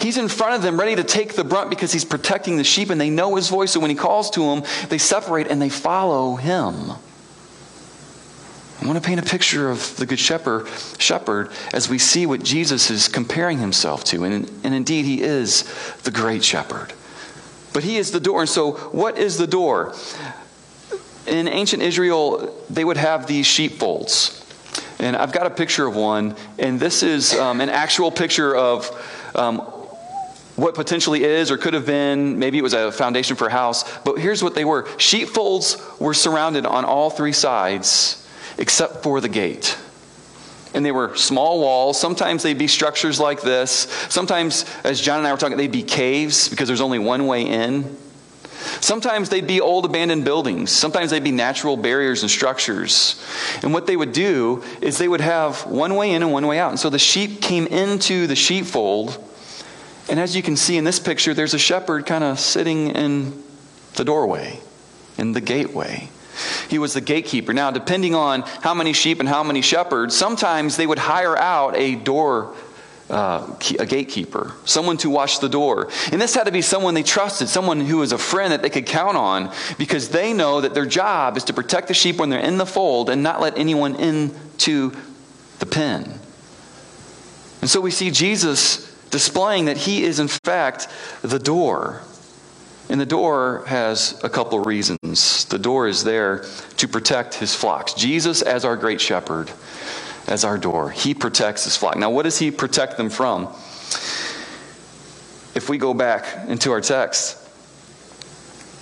He's 0.00 0.16
in 0.16 0.28
front 0.28 0.54
of 0.54 0.62
them, 0.62 0.78
ready 0.78 0.96
to 0.96 1.04
take 1.04 1.34
the 1.34 1.44
brunt 1.44 1.70
because 1.70 1.92
he's 1.92 2.04
protecting 2.04 2.56
the 2.56 2.64
sheep 2.64 2.90
and 2.90 3.00
they 3.00 3.10
know 3.10 3.36
his 3.36 3.48
voice. 3.48 3.72
So 3.72 3.80
when 3.80 3.90
he 3.90 3.96
calls 3.96 4.30
to 4.30 4.40
them, 4.40 4.62
they 4.88 4.98
separate 4.98 5.48
and 5.48 5.60
they 5.60 5.68
follow 5.68 6.36
him. 6.36 6.92
I 8.82 8.86
want 8.86 9.00
to 9.00 9.06
paint 9.06 9.20
a 9.20 9.22
picture 9.22 9.70
of 9.70 9.96
the 9.96 10.06
Good 10.06 10.18
Shepherd, 10.18 10.66
shepherd 10.98 11.52
as 11.72 11.88
we 11.88 11.98
see 11.98 12.26
what 12.26 12.42
Jesus 12.42 12.90
is 12.90 13.06
comparing 13.06 13.58
himself 13.58 14.02
to. 14.04 14.24
And, 14.24 14.50
and 14.64 14.74
indeed, 14.74 15.04
he 15.04 15.22
is 15.22 15.62
the 16.02 16.10
great 16.10 16.42
shepherd. 16.42 16.92
But 17.72 17.84
he 17.84 17.96
is 17.96 18.10
the 18.10 18.18
door. 18.18 18.40
And 18.40 18.48
so, 18.48 18.72
what 18.72 19.18
is 19.18 19.38
the 19.38 19.46
door? 19.46 19.94
In 21.28 21.46
ancient 21.46 21.80
Israel, 21.80 22.52
they 22.70 22.84
would 22.84 22.96
have 22.96 23.28
these 23.28 23.46
sheepfolds. 23.46 24.44
And 24.98 25.14
I've 25.14 25.32
got 25.32 25.46
a 25.46 25.50
picture 25.50 25.86
of 25.86 25.94
one, 25.94 26.34
and 26.58 26.80
this 26.80 27.04
is 27.04 27.34
um, 27.34 27.60
an 27.60 27.70
actual 27.70 28.10
picture 28.10 28.54
of 28.56 28.90
um, 29.36 29.58
what 30.56 30.74
potentially 30.74 31.22
is 31.22 31.52
or 31.52 31.56
could 31.56 31.74
have 31.74 31.86
been. 31.86 32.40
Maybe 32.40 32.58
it 32.58 32.62
was 32.62 32.74
a 32.74 32.90
foundation 32.90 33.36
for 33.36 33.46
a 33.46 33.52
house. 33.52 33.84
But 33.98 34.16
here's 34.16 34.42
what 34.42 34.56
they 34.56 34.64
were 34.64 34.88
sheepfolds 34.98 35.80
were 36.00 36.14
surrounded 36.14 36.66
on 36.66 36.84
all 36.84 37.10
three 37.10 37.32
sides 37.32 38.18
except 38.62 39.02
for 39.02 39.20
the 39.20 39.28
gate. 39.28 39.76
And 40.72 40.86
they 40.86 40.92
were 40.92 41.16
small 41.16 41.60
walls. 41.60 42.00
Sometimes 42.00 42.44
they'd 42.44 42.56
be 42.56 42.68
structures 42.68 43.18
like 43.18 43.42
this. 43.42 43.72
Sometimes, 44.08 44.64
as 44.84 45.00
John 45.00 45.18
and 45.18 45.26
I 45.26 45.32
were 45.32 45.36
talking, 45.36 45.58
they'd 45.58 45.70
be 45.70 45.82
caves 45.82 46.48
because 46.48 46.68
there's 46.68 46.80
only 46.80 47.00
one 47.00 47.26
way 47.26 47.42
in. 47.42 47.96
Sometimes 48.80 49.28
they'd 49.28 49.48
be 49.48 49.60
old 49.60 49.84
abandoned 49.84 50.24
buildings. 50.24 50.70
Sometimes 50.70 51.10
they'd 51.10 51.24
be 51.24 51.32
natural 51.32 51.76
barriers 51.76 52.22
and 52.22 52.30
structures. 52.30 53.20
And 53.62 53.74
what 53.74 53.88
they 53.88 53.96
would 53.96 54.12
do 54.12 54.62
is 54.80 54.96
they 54.96 55.08
would 55.08 55.20
have 55.20 55.66
one 55.66 55.96
way 55.96 56.12
in 56.12 56.22
and 56.22 56.32
one 56.32 56.46
way 56.46 56.60
out. 56.60 56.70
And 56.70 56.78
so 56.78 56.88
the 56.88 57.00
sheep 57.00 57.42
came 57.42 57.66
into 57.66 58.28
the 58.28 58.36
sheepfold. 58.36 59.22
And 60.08 60.20
as 60.20 60.36
you 60.36 60.42
can 60.42 60.56
see 60.56 60.76
in 60.76 60.84
this 60.84 61.00
picture, 61.00 61.34
there's 61.34 61.54
a 61.54 61.58
shepherd 61.58 62.06
kind 62.06 62.22
of 62.22 62.38
sitting 62.38 62.90
in 62.90 63.42
the 63.94 64.04
doorway, 64.04 64.60
in 65.18 65.32
the 65.32 65.40
gateway. 65.40 66.08
He 66.68 66.78
was 66.78 66.94
the 66.94 67.00
gatekeeper. 67.00 67.52
Now, 67.52 67.70
depending 67.70 68.14
on 68.14 68.42
how 68.42 68.74
many 68.74 68.92
sheep 68.92 69.20
and 69.20 69.28
how 69.28 69.42
many 69.42 69.62
shepherds, 69.62 70.16
sometimes 70.16 70.76
they 70.76 70.86
would 70.86 70.98
hire 70.98 71.36
out 71.36 71.76
a 71.76 71.94
door 71.94 72.54
uh, 73.12 73.58
a 73.78 73.84
gatekeeper, 73.84 74.54
someone 74.64 74.96
to 74.96 75.10
watch 75.10 75.40
the 75.40 75.48
door. 75.48 75.90
And 76.10 76.20
this 76.20 76.34
had 76.34 76.44
to 76.44 76.52
be 76.52 76.62
someone 76.62 76.94
they 76.94 77.02
trusted, 77.02 77.48
someone 77.48 77.80
who 77.80 77.98
was 77.98 78.12
a 78.12 78.18
friend 78.18 78.52
that 78.52 78.62
they 78.62 78.70
could 78.70 78.86
count 78.86 79.18
on 79.18 79.52
because 79.76 80.08
they 80.08 80.32
know 80.32 80.62
that 80.62 80.72
their 80.72 80.86
job 80.86 81.36
is 81.36 81.44
to 81.44 81.52
protect 81.52 81.88
the 81.88 81.94
sheep 81.94 82.16
when 82.16 82.30
they're 82.30 82.40
in 82.40 82.56
the 82.56 82.64
fold 82.64 83.10
and 83.10 83.22
not 83.22 83.40
let 83.40 83.58
anyone 83.58 83.96
into 83.96 84.92
the 85.58 85.66
pen. 85.66 86.18
And 87.60 87.68
so 87.68 87.80
we 87.80 87.90
see 87.90 88.10
Jesus 88.10 88.90
displaying 89.10 89.66
that 89.66 89.76
he 89.76 90.04
is, 90.04 90.18
in 90.18 90.28
fact, 90.28 90.88
the 91.20 91.38
door. 91.38 92.02
And 92.92 93.00
the 93.00 93.06
door 93.06 93.64
has 93.68 94.22
a 94.22 94.28
couple 94.28 94.60
reasons. 94.60 95.46
The 95.46 95.58
door 95.58 95.88
is 95.88 96.04
there 96.04 96.44
to 96.76 96.86
protect 96.86 97.36
his 97.36 97.54
flocks. 97.54 97.94
Jesus, 97.94 98.42
as 98.42 98.66
our 98.66 98.76
great 98.76 99.00
shepherd, 99.00 99.50
as 100.26 100.44
our 100.44 100.58
door. 100.58 100.90
He 100.90 101.14
protects 101.14 101.64
his 101.64 101.74
flock. 101.74 101.96
Now, 101.96 102.10
what 102.10 102.24
does 102.24 102.38
he 102.38 102.50
protect 102.50 102.98
them 102.98 103.08
from? 103.08 103.46
If 105.54 105.70
we 105.70 105.78
go 105.78 105.94
back 105.94 106.50
into 106.50 106.70
our 106.70 106.82
text, 106.82 107.38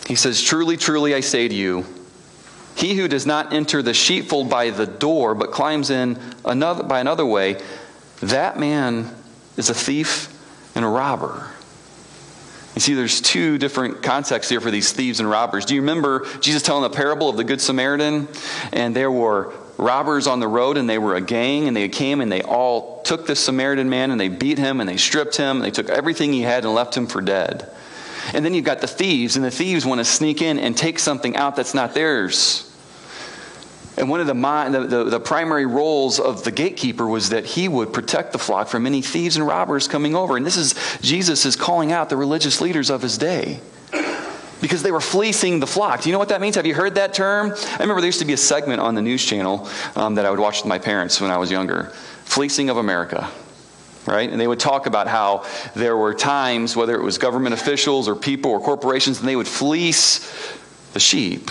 he 0.08 0.16
says, 0.16 0.42
Truly, 0.42 0.76
truly, 0.76 1.14
I 1.14 1.20
say 1.20 1.46
to 1.46 1.54
you, 1.54 1.86
he 2.74 2.96
who 2.96 3.06
does 3.06 3.26
not 3.26 3.52
enter 3.52 3.80
the 3.80 3.94
sheepfold 3.94 4.50
by 4.50 4.70
the 4.70 4.88
door, 4.88 5.36
but 5.36 5.52
climbs 5.52 5.88
in 5.88 6.18
another, 6.44 6.82
by 6.82 6.98
another 6.98 7.24
way, 7.24 7.62
that 8.22 8.58
man 8.58 9.08
is 9.56 9.70
a 9.70 9.74
thief 9.74 10.36
and 10.74 10.84
a 10.84 10.88
robber. 10.88 11.50
You 12.74 12.80
see, 12.80 12.94
there's 12.94 13.20
two 13.20 13.58
different 13.58 14.02
contexts 14.02 14.48
here 14.48 14.60
for 14.60 14.70
these 14.70 14.92
thieves 14.92 15.18
and 15.18 15.28
robbers. 15.28 15.64
Do 15.64 15.74
you 15.74 15.80
remember 15.80 16.26
Jesus 16.40 16.62
telling 16.62 16.82
the 16.82 16.96
parable 16.96 17.28
of 17.28 17.36
the 17.36 17.44
Good 17.44 17.60
Samaritan? 17.60 18.28
And 18.72 18.94
there 18.94 19.10
were 19.10 19.52
robbers 19.76 20.26
on 20.26 20.40
the 20.40 20.46
road 20.46 20.76
and 20.76 20.88
they 20.88 20.98
were 20.98 21.16
a 21.16 21.20
gang 21.20 21.66
and 21.66 21.76
they 21.76 21.88
came 21.88 22.20
and 22.20 22.30
they 22.30 22.42
all 22.42 23.02
took 23.02 23.26
this 23.26 23.40
Samaritan 23.40 23.88
man 23.88 24.10
and 24.10 24.20
they 24.20 24.28
beat 24.28 24.58
him 24.58 24.80
and 24.80 24.88
they 24.88 24.96
stripped 24.98 25.36
him 25.36 25.56
and 25.56 25.64
they 25.64 25.70
took 25.70 25.88
everything 25.88 26.32
he 26.32 26.42
had 26.42 26.64
and 26.64 26.72
left 26.74 26.96
him 26.96 27.06
for 27.06 27.20
dead. 27.20 27.68
And 28.34 28.44
then 28.44 28.54
you've 28.54 28.64
got 28.64 28.80
the 28.80 28.86
thieves 28.86 29.36
and 29.36 29.44
the 29.44 29.50
thieves 29.50 29.84
want 29.84 29.98
to 29.98 30.04
sneak 30.04 30.40
in 30.40 30.58
and 30.58 30.76
take 30.76 30.98
something 30.98 31.36
out 31.36 31.56
that's 31.56 31.74
not 31.74 31.94
theirs. 31.94 32.69
And 33.97 34.09
one 34.09 34.20
of 34.20 34.26
the, 34.26 34.35
the, 34.35 34.87
the, 34.87 35.04
the, 35.04 35.20
primary 35.20 35.66
roles 35.66 36.20
of 36.20 36.44
the 36.44 36.52
gatekeeper 36.52 37.06
was 37.06 37.30
that 37.30 37.44
he 37.44 37.68
would 37.68 37.92
protect 37.92 38.32
the 38.32 38.38
flock 38.38 38.68
from 38.68 38.87
any 38.87 39.02
thieves 39.02 39.37
and 39.37 39.47
robbers 39.47 39.88
coming 39.88 40.14
over. 40.14 40.37
And 40.37 40.47
this 40.47 40.56
is, 40.56 40.75
Jesus 41.02 41.44
is 41.44 41.56
calling 41.56 41.92
out 41.92 42.09
the 42.09 42.16
religious 42.16 42.61
leaders 42.61 42.88
of 42.88 43.02
his 43.02 43.18
day 43.18 43.61
because 44.61 44.82
they 44.82 44.92
were 44.92 45.00
fleecing 45.00 45.61
the 45.61 45.66
flock. 45.66 46.02
Do 46.02 46.09
you 46.09 46.12
know 46.12 46.18
what 46.18 46.28
that 46.28 46.40
means? 46.40 46.56
Have 46.56 46.66
you 46.66 46.75
heard 46.75 46.94
that 46.94 47.14
term? 47.14 47.52
I 47.52 47.78
remember 47.80 48.00
there 48.00 48.09
used 48.09 48.20
to 48.20 48.25
be 48.25 48.32
a 48.32 48.38
segment 48.38 48.80
on 48.80 48.94
the 48.94 49.02
news 49.02 49.25
channel 49.25 49.68
um, 49.97 50.14
that 50.14 50.25
I 50.25 50.30
would 50.30 50.40
watch 50.40 50.62
with 50.62 50.68
my 50.68 50.78
parents 50.78 51.20
when 51.20 51.30
I 51.30 51.38
was 51.38 51.50
younger 51.50 51.92
Fleecing 52.25 52.70
of 52.70 52.76
America. 52.76 53.28
Right? 54.06 54.30
And 54.30 54.40
they 54.40 54.47
would 54.47 54.61
talk 54.61 54.87
about 54.87 55.09
how 55.09 55.44
there 55.75 55.97
were 55.97 56.14
times, 56.14 56.75
whether 56.75 56.94
it 56.94 57.02
was 57.02 57.18
government 57.18 57.54
officials 57.54 58.09
or 58.09 58.14
people 58.14 58.50
or 58.50 58.61
corporations, 58.61 59.18
and 59.18 59.28
they 59.28 59.37
would 59.37 59.49
fleece 59.49 60.20
the 60.94 61.00
sheep 61.00 61.50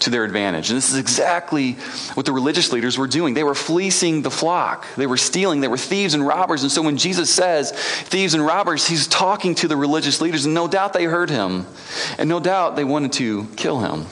to 0.00 0.10
their 0.10 0.24
advantage. 0.24 0.70
And 0.70 0.76
this 0.76 0.90
is 0.90 0.98
exactly 0.98 1.72
what 2.14 2.26
the 2.26 2.32
religious 2.32 2.72
leaders 2.72 2.98
were 2.98 3.06
doing. 3.06 3.34
They 3.34 3.44
were 3.44 3.54
fleecing 3.54 4.22
the 4.22 4.30
flock, 4.30 4.86
they 4.96 5.06
were 5.06 5.16
stealing, 5.16 5.60
they 5.60 5.68
were 5.68 5.76
thieves 5.76 6.14
and 6.14 6.26
robbers. 6.26 6.62
And 6.62 6.70
so 6.70 6.82
when 6.82 6.96
Jesus 6.96 7.30
says 7.30 7.72
thieves 7.72 8.34
and 8.34 8.44
robbers, 8.44 8.86
he's 8.86 9.06
talking 9.06 9.54
to 9.56 9.68
the 9.68 9.76
religious 9.76 10.20
leaders, 10.20 10.44
and 10.44 10.54
no 10.54 10.68
doubt 10.68 10.92
they 10.92 11.04
heard 11.04 11.30
him, 11.30 11.66
and 12.18 12.28
no 12.28 12.40
doubt 12.40 12.76
they 12.76 12.84
wanted 12.84 13.12
to 13.14 13.46
kill 13.56 13.80
him. 13.80 14.06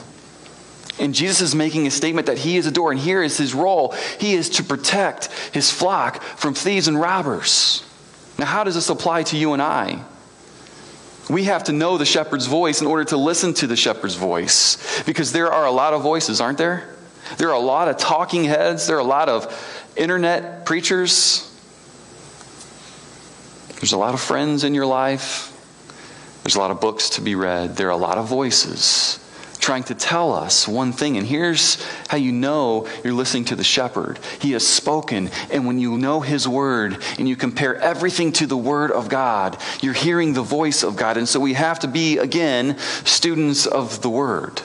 And 0.99 1.15
Jesus 1.15 1.41
is 1.41 1.55
making 1.55 1.87
a 1.87 1.91
statement 1.91 2.27
that 2.27 2.37
he 2.37 2.57
is 2.57 2.67
a 2.67 2.71
door, 2.71 2.91
and 2.91 2.99
here 2.99 3.23
is 3.23 3.37
his 3.37 3.53
role. 3.53 3.95
He 4.19 4.33
is 4.35 4.51
to 4.51 4.63
protect 4.63 5.27
his 5.51 5.71
flock 5.71 6.21
from 6.21 6.53
thieves 6.53 6.87
and 6.87 6.99
robbers. 6.99 7.83
Now, 8.37 8.45
how 8.45 8.63
does 8.63 8.75
this 8.75 8.89
apply 8.89 9.23
to 9.23 9.37
you 9.37 9.53
and 9.53 9.61
I? 9.61 10.03
We 11.29 11.45
have 11.45 11.65
to 11.65 11.71
know 11.71 11.97
the 11.97 12.05
shepherd's 12.05 12.47
voice 12.47 12.81
in 12.81 12.87
order 12.87 13.05
to 13.05 13.17
listen 13.17 13.53
to 13.55 13.67
the 13.67 13.75
shepherd's 13.75 14.15
voice. 14.15 15.03
Because 15.03 15.31
there 15.31 15.51
are 15.51 15.65
a 15.65 15.71
lot 15.71 15.93
of 15.93 16.01
voices, 16.01 16.41
aren't 16.41 16.57
there? 16.57 16.89
There 17.37 17.49
are 17.49 17.55
a 17.55 17.59
lot 17.59 17.87
of 17.87 17.97
talking 17.97 18.43
heads, 18.43 18.87
there 18.87 18.97
are 18.97 18.99
a 18.99 19.05
lot 19.05 19.29
of 19.29 19.91
internet 19.95 20.65
preachers. 20.65 21.49
There's 23.75 23.93
a 23.93 23.97
lot 23.97 24.13
of 24.13 24.21
friends 24.21 24.63
in 24.63 24.73
your 24.73 24.85
life. 24.85 25.49
There's 26.43 26.55
a 26.55 26.59
lot 26.59 26.71
of 26.71 26.81
books 26.81 27.11
to 27.11 27.21
be 27.21 27.35
read. 27.35 27.77
There 27.77 27.87
are 27.87 27.91
a 27.91 27.97
lot 27.97 28.17
of 28.17 28.27
voices 28.27 29.22
trying 29.59 29.83
to 29.83 29.95
tell 29.95 30.33
us 30.33 30.67
one 30.67 30.91
thing. 30.91 31.17
And 31.17 31.25
here's 31.25 31.83
how 32.07 32.17
you 32.17 32.31
know 32.31 32.87
you're 33.03 33.13
listening 33.13 33.45
to 33.45 33.55
the 33.55 33.63
shepherd. 33.63 34.19
He 34.39 34.51
has 34.51 34.67
spoken. 34.67 35.29
And 35.51 35.65
when 35.65 35.79
you 35.79 35.97
know 35.97 36.21
his 36.21 36.47
word 36.47 36.97
and 37.17 37.27
you 37.27 37.35
compare 37.35 37.75
everything 37.75 38.31
to 38.33 38.45
the 38.45 38.57
word 38.57 38.91
of 38.91 39.09
God, 39.09 39.57
you're 39.81 39.93
hearing 39.93 40.33
the 40.33 40.41
voice 40.41 40.83
of 40.83 40.95
God. 40.95 41.17
And 41.17 41.27
so 41.27 41.39
we 41.39 41.53
have 41.53 41.79
to 41.79 41.87
be, 41.87 42.17
again, 42.17 42.77
students 43.05 43.65
of 43.65 44.01
the 44.01 44.09
word. 44.09 44.61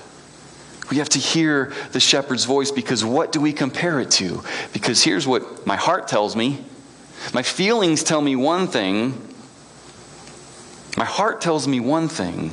We 0.91 0.99
have 0.99 1.11
to 1.11 1.19
hear 1.19 1.73
the 1.93 2.01
shepherd's 2.01 2.45
voice 2.45 2.71
because 2.71 3.05
what 3.05 3.33
do 3.33 3.41
we 3.41 3.53
compare 3.53 4.01
it 4.01 4.11
to? 4.13 4.43
Because 4.73 5.03
here's 5.03 5.27
what 5.27 5.67
my 5.67 5.77
heart 5.77 6.09
tells 6.09 6.35
me. 6.35 6.65
My 7.35 7.43
feelings 7.43 8.03
tell 8.03 8.21
me 8.21 8.37
one 8.37 8.69
thing. 8.69 9.21
My 10.97 11.05
heart 11.05 11.41
tells 11.41 11.69
me 11.69 11.79
one 11.79 12.09
thing. 12.09 12.53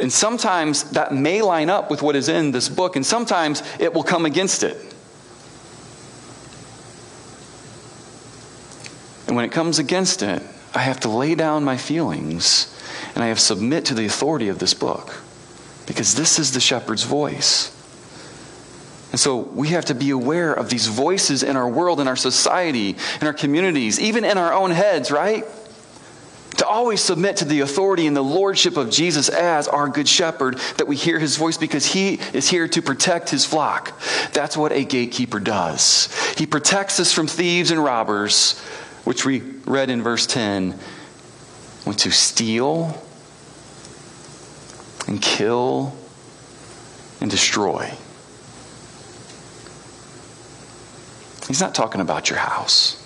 And 0.00 0.12
sometimes 0.12 0.90
that 0.92 1.12
may 1.12 1.42
line 1.42 1.68
up 1.68 1.90
with 1.90 2.00
what 2.00 2.16
is 2.16 2.28
in 2.28 2.52
this 2.52 2.68
book, 2.68 2.96
and 2.96 3.04
sometimes 3.04 3.62
it 3.78 3.92
will 3.92 4.02
come 4.02 4.24
against 4.24 4.62
it. 4.62 4.90
And 9.26 9.36
when 9.36 9.44
it 9.44 9.52
comes 9.52 9.78
against 9.78 10.22
it, 10.22 10.42
I 10.74 10.80
have 10.80 11.00
to 11.00 11.08
lay 11.08 11.36
down 11.36 11.62
my 11.62 11.76
feelings 11.76 12.76
and 13.14 13.22
I 13.22 13.28
have 13.28 13.38
to 13.38 13.44
submit 13.44 13.84
to 13.86 13.94
the 13.94 14.06
authority 14.06 14.48
of 14.48 14.58
this 14.58 14.74
book 14.74 15.20
because 15.86 16.14
this 16.14 16.38
is 16.38 16.52
the 16.52 16.60
shepherd's 16.60 17.04
voice. 17.04 17.76
And 19.12 19.20
so 19.20 19.36
we 19.38 19.68
have 19.68 19.84
to 19.86 19.94
be 19.94 20.10
aware 20.10 20.52
of 20.52 20.68
these 20.70 20.86
voices 20.86 21.42
in 21.42 21.56
our 21.56 21.68
world, 21.68 22.00
in 22.00 22.08
our 22.08 22.16
society, 22.16 22.96
in 23.20 23.26
our 23.26 23.32
communities, 23.32 23.98
even 24.00 24.24
in 24.24 24.38
our 24.38 24.52
own 24.52 24.70
heads, 24.70 25.10
right? 25.10 25.44
To 26.60 26.66
always 26.66 27.00
submit 27.00 27.38
to 27.38 27.46
the 27.46 27.60
authority 27.60 28.06
and 28.06 28.14
the 28.14 28.22
lordship 28.22 28.76
of 28.76 28.90
Jesus 28.90 29.30
as 29.30 29.66
our 29.66 29.88
good 29.88 30.06
shepherd, 30.06 30.58
that 30.76 30.86
we 30.86 30.94
hear 30.94 31.18
his 31.18 31.38
voice 31.38 31.56
because 31.56 31.86
he 31.86 32.20
is 32.34 32.50
here 32.50 32.68
to 32.68 32.82
protect 32.82 33.30
his 33.30 33.46
flock. 33.46 33.98
That's 34.34 34.58
what 34.58 34.70
a 34.70 34.84
gatekeeper 34.84 35.40
does. 35.40 36.14
He 36.36 36.44
protects 36.44 37.00
us 37.00 37.14
from 37.14 37.28
thieves 37.28 37.70
and 37.70 37.82
robbers, 37.82 38.60
which 39.04 39.24
we 39.24 39.40
read 39.64 39.88
in 39.88 40.02
verse 40.02 40.26
10, 40.26 40.78
want 41.86 41.98
to 42.00 42.10
steal 42.10 43.02
and 45.08 45.22
kill 45.22 45.96
and 47.22 47.30
destroy. 47.30 47.90
He's 51.48 51.62
not 51.62 51.74
talking 51.74 52.02
about 52.02 52.28
your 52.28 52.38
house. 52.38 52.99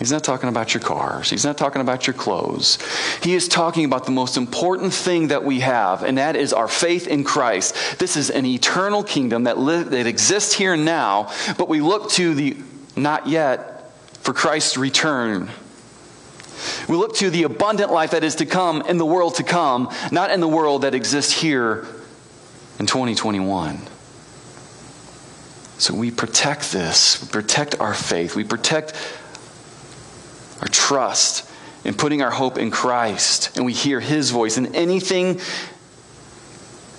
He's 0.00 0.10
not 0.10 0.24
talking 0.24 0.48
about 0.48 0.72
your 0.72 0.82
cars. 0.82 1.28
He's 1.28 1.44
not 1.44 1.58
talking 1.58 1.82
about 1.82 2.06
your 2.06 2.14
clothes. 2.14 2.78
He 3.22 3.34
is 3.34 3.48
talking 3.48 3.84
about 3.84 4.06
the 4.06 4.10
most 4.10 4.38
important 4.38 4.94
thing 4.94 5.28
that 5.28 5.44
we 5.44 5.60
have, 5.60 6.02
and 6.02 6.16
that 6.16 6.36
is 6.36 6.54
our 6.54 6.68
faith 6.68 7.06
in 7.06 7.22
Christ. 7.22 7.98
This 7.98 8.16
is 8.16 8.30
an 8.30 8.46
eternal 8.46 9.04
kingdom 9.04 9.44
that, 9.44 9.58
li- 9.58 9.82
that 9.82 10.06
exists 10.06 10.54
here 10.54 10.72
and 10.72 10.86
now, 10.86 11.30
but 11.58 11.68
we 11.68 11.82
look 11.82 12.10
to 12.12 12.34
the 12.34 12.56
not 12.96 13.28
yet 13.28 13.92
for 14.22 14.32
Christ's 14.32 14.78
return. 14.78 15.50
We 16.88 16.96
look 16.96 17.16
to 17.16 17.28
the 17.28 17.42
abundant 17.42 17.92
life 17.92 18.12
that 18.12 18.24
is 18.24 18.36
to 18.36 18.46
come 18.46 18.80
in 18.80 18.96
the 18.96 19.06
world 19.06 19.34
to 19.34 19.42
come, 19.42 19.90
not 20.10 20.30
in 20.30 20.40
the 20.40 20.48
world 20.48 20.82
that 20.82 20.94
exists 20.94 21.32
here 21.32 21.86
in 22.78 22.86
2021. 22.86 23.80
So 25.76 25.94
we 25.94 26.10
protect 26.10 26.72
this, 26.72 27.22
we 27.22 27.28
protect 27.28 27.80
our 27.80 27.94
faith, 27.94 28.34
we 28.34 28.44
protect 28.44 28.94
our 30.60 30.68
trust 30.68 31.48
in 31.84 31.94
putting 31.94 32.22
our 32.22 32.30
hope 32.30 32.58
in 32.58 32.70
Christ, 32.70 33.56
and 33.56 33.64
we 33.64 33.72
hear 33.72 34.00
His 34.00 34.30
voice. 34.30 34.56
And 34.56 34.76
anything 34.76 35.40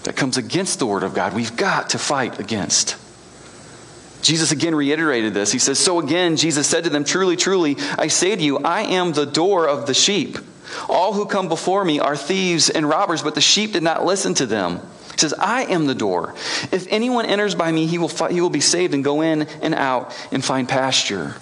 that 0.03 0.15
comes 0.15 0.37
against 0.37 0.79
the 0.79 0.85
Word 0.85 1.03
of 1.03 1.13
God, 1.13 1.33
we've 1.33 1.55
got 1.55 1.91
to 1.91 1.99
fight 1.99 2.39
against. 2.39 2.97
Jesus 4.21 4.51
again 4.51 4.75
reiterated 4.75 5.33
this. 5.33 5.51
He 5.51 5.59
says, 5.59 5.79
So 5.79 5.99
again, 5.99 6.35
Jesus 6.35 6.67
said 6.67 6.83
to 6.83 6.89
them, 6.89 7.03
Truly, 7.03 7.35
truly, 7.35 7.77
I 7.97 8.07
say 8.07 8.35
to 8.35 8.41
you, 8.41 8.59
I 8.59 8.81
am 8.81 9.13
the 9.13 9.25
door 9.25 9.67
of 9.67 9.87
the 9.87 9.93
sheep. 9.93 10.37
All 10.87 11.13
who 11.13 11.25
come 11.25 11.49
before 11.49 11.83
me 11.83 11.99
are 11.99 12.15
thieves 12.15 12.69
and 12.69 12.87
robbers, 12.87 13.21
but 13.21 13.35
the 13.35 13.41
sheep 13.41 13.73
did 13.73 13.83
not 13.83 14.05
listen 14.05 14.33
to 14.35 14.45
them. 14.45 14.79
He 15.11 15.17
says, 15.17 15.33
I 15.33 15.63
am 15.63 15.87
the 15.87 15.95
door. 15.95 16.33
If 16.71 16.87
anyone 16.89 17.25
enters 17.25 17.55
by 17.55 17.71
me, 17.71 17.87
he 17.87 17.97
will, 17.97 18.09
he 18.29 18.41
will 18.41 18.49
be 18.49 18.61
saved 18.61 18.93
and 18.93 19.03
go 19.03 19.21
in 19.21 19.43
and 19.61 19.75
out 19.75 20.15
and 20.31 20.43
find 20.43 20.69
pasture. 20.69 21.35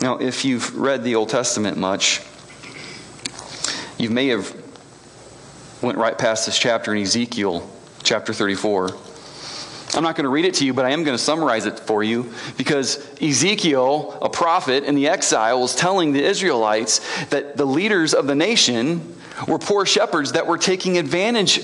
Now, 0.00 0.18
if 0.18 0.44
you've 0.44 0.76
read 0.76 1.02
the 1.02 1.16
Old 1.16 1.28
Testament 1.28 1.76
much, 1.76 2.22
you 3.98 4.10
may 4.10 4.28
have 4.28 4.54
went 5.82 5.98
right 5.98 6.16
past 6.16 6.46
this 6.46 6.56
chapter 6.56 6.94
in 6.94 7.02
Ezekiel 7.02 7.68
chapter 8.04 8.32
34. 8.32 8.90
I'm 9.94 10.04
not 10.04 10.14
going 10.14 10.24
to 10.24 10.30
read 10.30 10.44
it 10.44 10.54
to 10.54 10.64
you, 10.64 10.72
but 10.72 10.84
I 10.84 10.90
am 10.90 11.02
going 11.02 11.16
to 11.16 11.22
summarize 11.22 11.66
it 11.66 11.80
for 11.80 12.04
you 12.04 12.32
because 12.56 13.04
Ezekiel, 13.20 14.16
a 14.22 14.28
prophet 14.28 14.84
in 14.84 14.94
the 14.94 15.08
exile, 15.08 15.60
was 15.60 15.74
telling 15.74 16.12
the 16.12 16.22
Israelites 16.22 17.00
that 17.26 17.56
the 17.56 17.64
leaders 17.64 18.14
of 18.14 18.28
the 18.28 18.36
nation 18.36 19.16
were 19.48 19.58
poor 19.58 19.84
shepherds 19.84 20.32
that 20.32 20.46
were 20.46 20.58
taking 20.58 20.96
advantage 20.96 21.60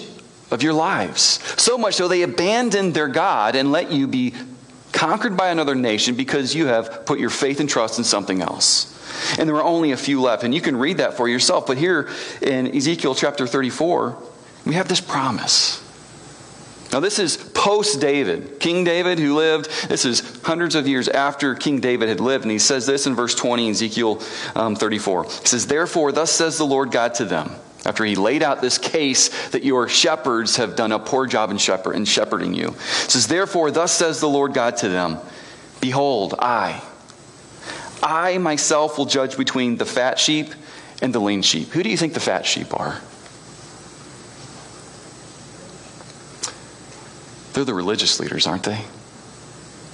of 0.50 0.62
your 0.62 0.72
lives. 0.72 1.40
So 1.60 1.78
much 1.78 1.94
so 1.94 2.08
they 2.08 2.22
abandoned 2.22 2.94
their 2.94 3.08
God 3.08 3.54
and 3.54 3.70
let 3.70 3.92
you 3.92 4.08
be 4.08 4.34
conquered 4.94 5.36
by 5.36 5.50
another 5.50 5.74
nation 5.74 6.14
because 6.14 6.54
you 6.54 6.66
have 6.66 7.04
put 7.04 7.18
your 7.18 7.28
faith 7.28 7.60
and 7.60 7.68
trust 7.68 7.98
in 7.98 8.04
something 8.04 8.40
else. 8.40 8.90
And 9.38 9.48
there 9.48 9.54
were 9.54 9.64
only 9.64 9.92
a 9.92 9.96
few 9.96 10.22
left. 10.22 10.44
And 10.44 10.54
you 10.54 10.60
can 10.60 10.76
read 10.76 10.98
that 10.98 11.14
for 11.14 11.28
yourself. 11.28 11.66
But 11.66 11.76
here 11.76 12.08
in 12.40 12.74
Ezekiel 12.74 13.14
chapter 13.14 13.46
34, 13.46 14.16
we 14.64 14.74
have 14.74 14.88
this 14.88 15.00
promise. 15.00 15.82
Now, 16.92 17.00
this 17.00 17.18
is 17.18 17.36
post 17.36 18.00
David. 18.00 18.60
King 18.60 18.84
David, 18.84 19.18
who 19.18 19.34
lived, 19.34 19.68
this 19.88 20.04
is 20.04 20.40
hundreds 20.44 20.76
of 20.76 20.86
years 20.86 21.08
after 21.08 21.56
King 21.56 21.80
David 21.80 22.08
had 22.08 22.20
lived. 22.20 22.44
And 22.44 22.52
he 22.52 22.60
says 22.60 22.86
this 22.86 23.06
in 23.06 23.16
verse 23.16 23.34
20, 23.34 23.70
Ezekiel 23.70 24.22
um, 24.54 24.76
34. 24.76 25.24
He 25.24 25.30
says, 25.30 25.66
Therefore, 25.66 26.12
thus 26.12 26.30
says 26.30 26.56
the 26.56 26.64
Lord 26.64 26.92
God 26.92 27.14
to 27.16 27.24
them 27.24 27.50
after 27.86 28.04
he 28.04 28.14
laid 28.14 28.42
out 28.42 28.60
this 28.60 28.78
case 28.78 29.48
that 29.48 29.64
your 29.64 29.88
shepherds 29.88 30.56
have 30.56 30.76
done 30.76 30.92
a 30.92 30.98
poor 30.98 31.26
job 31.26 31.50
in, 31.50 31.58
shepherd, 31.58 31.94
in 31.94 32.04
shepherding 32.04 32.54
you. 32.54 32.68
It 32.68 33.10
says, 33.10 33.26
Therefore, 33.26 33.70
thus 33.70 33.92
says 33.92 34.20
the 34.20 34.28
Lord 34.28 34.54
God 34.54 34.76
to 34.78 34.88
them 34.88 35.18
Behold, 35.80 36.34
I, 36.38 36.82
I 38.02 38.38
myself 38.38 38.96
will 38.96 39.04
judge 39.04 39.36
between 39.36 39.76
the 39.76 39.84
fat 39.84 40.18
sheep 40.18 40.54
and 41.02 41.14
the 41.14 41.20
lean 41.20 41.42
sheep. 41.42 41.68
Who 41.68 41.82
do 41.82 41.90
you 41.90 41.96
think 41.96 42.14
the 42.14 42.20
fat 42.20 42.46
sheep 42.46 42.72
are? 42.78 43.00
They're 47.52 47.64
the 47.64 47.74
religious 47.74 48.18
leaders, 48.18 48.46
aren't 48.46 48.64
they? 48.64 48.80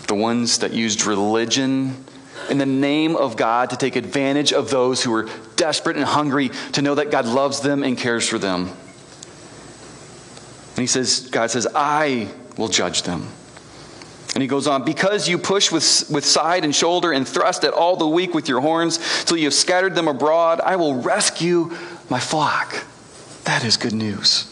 The 0.06 0.14
ones 0.14 0.60
that 0.60 0.72
used 0.72 1.04
religion 1.04 2.04
in 2.50 2.58
the 2.58 2.66
name 2.66 3.16
of 3.16 3.36
God 3.36 3.70
to 3.70 3.76
take 3.76 3.96
advantage 3.96 4.52
of 4.52 4.70
those 4.70 5.02
who 5.02 5.14
are 5.14 5.28
desperate 5.56 5.96
and 5.96 6.04
hungry 6.04 6.50
to 6.72 6.82
know 6.82 6.94
that 6.96 7.10
God 7.10 7.26
loves 7.26 7.60
them 7.60 7.82
and 7.82 7.96
cares 7.96 8.28
for 8.28 8.38
them. 8.38 8.68
And 10.70 10.78
he 10.78 10.86
says, 10.86 11.28
God 11.30 11.50
says, 11.50 11.66
I 11.74 12.28
will 12.56 12.68
judge 12.68 13.02
them. 13.02 13.28
And 14.34 14.42
he 14.42 14.48
goes 14.48 14.66
on, 14.66 14.84
because 14.84 15.28
you 15.28 15.38
push 15.38 15.72
with, 15.72 16.08
with 16.10 16.24
side 16.24 16.64
and 16.64 16.74
shoulder 16.74 17.12
and 17.12 17.26
thrust 17.26 17.64
at 17.64 17.74
all 17.74 17.96
the 17.96 18.06
weak 18.06 18.32
with 18.32 18.48
your 18.48 18.60
horns 18.60 19.24
till 19.24 19.36
you 19.36 19.44
have 19.44 19.54
scattered 19.54 19.94
them 19.94 20.08
abroad, 20.08 20.60
I 20.60 20.76
will 20.76 20.94
rescue 20.94 21.76
my 22.08 22.20
flock. 22.20 22.84
That 23.44 23.64
is 23.64 23.76
good 23.76 23.92
news. 23.92 24.46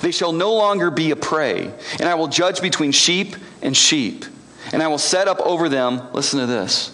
They 0.00 0.10
shall 0.10 0.32
no 0.32 0.54
longer 0.54 0.90
be 0.90 1.10
a 1.10 1.16
prey, 1.16 1.72
and 2.00 2.08
I 2.08 2.14
will 2.14 2.28
judge 2.28 2.62
between 2.62 2.92
sheep 2.92 3.36
and 3.60 3.76
sheep. 3.76 4.24
And 4.72 4.82
I 4.82 4.88
will 4.88 4.98
set 4.98 5.28
up 5.28 5.38
over 5.40 5.68
them, 5.68 6.02
listen 6.14 6.40
to 6.40 6.46
this, 6.46 6.90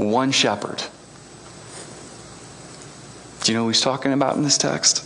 one 0.00 0.32
shepherd. 0.32 0.82
Do 3.42 3.52
you 3.52 3.58
know 3.58 3.64
who 3.64 3.68
he's 3.68 3.80
talking 3.80 4.12
about 4.12 4.36
in 4.36 4.42
this 4.42 4.58
text? 4.58 5.04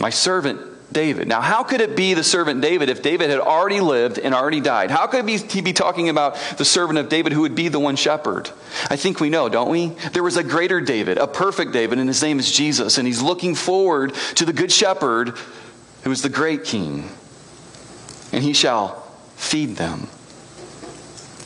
My 0.00 0.10
servant 0.10 0.70
David. 0.92 1.28
Now, 1.28 1.40
how 1.40 1.62
could 1.62 1.80
it 1.80 1.94
be 1.94 2.14
the 2.14 2.24
servant 2.24 2.60
David 2.60 2.88
if 2.88 3.02
David 3.02 3.30
had 3.30 3.38
already 3.38 3.80
lived 3.80 4.18
and 4.18 4.34
already 4.34 4.60
died? 4.60 4.90
How 4.90 5.06
could 5.06 5.28
he 5.28 5.60
be 5.60 5.72
talking 5.72 6.08
about 6.08 6.34
the 6.58 6.64
servant 6.64 6.98
of 6.98 7.08
David 7.08 7.32
who 7.32 7.42
would 7.42 7.54
be 7.54 7.68
the 7.68 7.78
one 7.78 7.96
shepherd? 7.96 8.50
I 8.88 8.96
think 8.96 9.20
we 9.20 9.30
know, 9.30 9.48
don't 9.48 9.70
we? 9.70 9.88
There 10.12 10.22
was 10.22 10.36
a 10.36 10.42
greater 10.42 10.80
David, 10.80 11.18
a 11.18 11.26
perfect 11.26 11.72
David, 11.72 11.98
and 11.98 12.08
his 12.08 12.22
name 12.22 12.38
is 12.38 12.50
Jesus, 12.50 12.98
and 12.98 13.06
he's 13.06 13.22
looking 13.22 13.54
forward 13.54 14.14
to 14.36 14.44
the 14.44 14.52
good 14.52 14.72
shepherd 14.72 15.36
who 16.02 16.10
is 16.10 16.22
the 16.22 16.28
great 16.28 16.64
king. 16.64 17.08
And 18.32 18.42
he 18.42 18.52
shall 18.52 19.02
feed 19.36 19.76
them. 19.76 20.08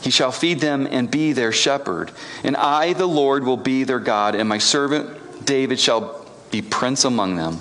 He 0.05 0.11
shall 0.11 0.31
feed 0.31 0.59
them 0.59 0.87
and 0.91 1.09
be 1.09 1.33
their 1.33 1.51
shepherd. 1.51 2.11
And 2.43 2.55
I, 2.55 2.93
the 2.93 3.07
Lord, 3.07 3.43
will 3.43 3.57
be 3.57 3.85
their 3.85 3.99
God, 3.99 4.35
and 4.35 4.47
my 4.47 4.59
servant 4.59 5.47
David 5.47 5.79
shall 5.79 6.23
be 6.51 6.61
prince 6.61 7.05
among 7.05 7.37
them. 7.37 7.59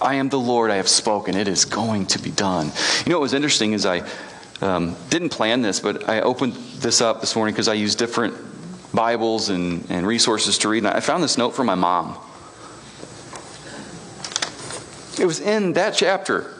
I 0.00 0.16
am 0.16 0.28
the 0.28 0.40
Lord, 0.40 0.72
I 0.72 0.74
have 0.74 0.88
spoken. 0.88 1.36
It 1.36 1.46
is 1.46 1.64
going 1.64 2.06
to 2.06 2.18
be 2.18 2.32
done. 2.32 2.72
You 3.06 3.12
know 3.12 3.18
what 3.18 3.22
was 3.22 3.32
interesting 3.32 3.74
is 3.74 3.86
I 3.86 4.02
um, 4.60 4.96
didn't 5.08 5.28
plan 5.28 5.62
this, 5.62 5.78
but 5.78 6.08
I 6.08 6.22
opened 6.22 6.54
this 6.54 7.00
up 7.00 7.20
this 7.20 7.36
morning 7.36 7.54
because 7.54 7.68
I 7.68 7.74
use 7.74 7.94
different 7.94 8.34
Bibles 8.92 9.48
and, 9.48 9.88
and 9.88 10.04
resources 10.04 10.58
to 10.58 10.68
read. 10.68 10.78
And 10.78 10.88
I 10.88 10.98
found 10.98 11.22
this 11.22 11.38
note 11.38 11.50
from 11.50 11.66
my 11.66 11.76
mom. 11.76 12.18
It 15.16 15.26
was 15.26 15.38
in 15.38 15.74
that 15.74 15.94
chapter. 15.94 16.52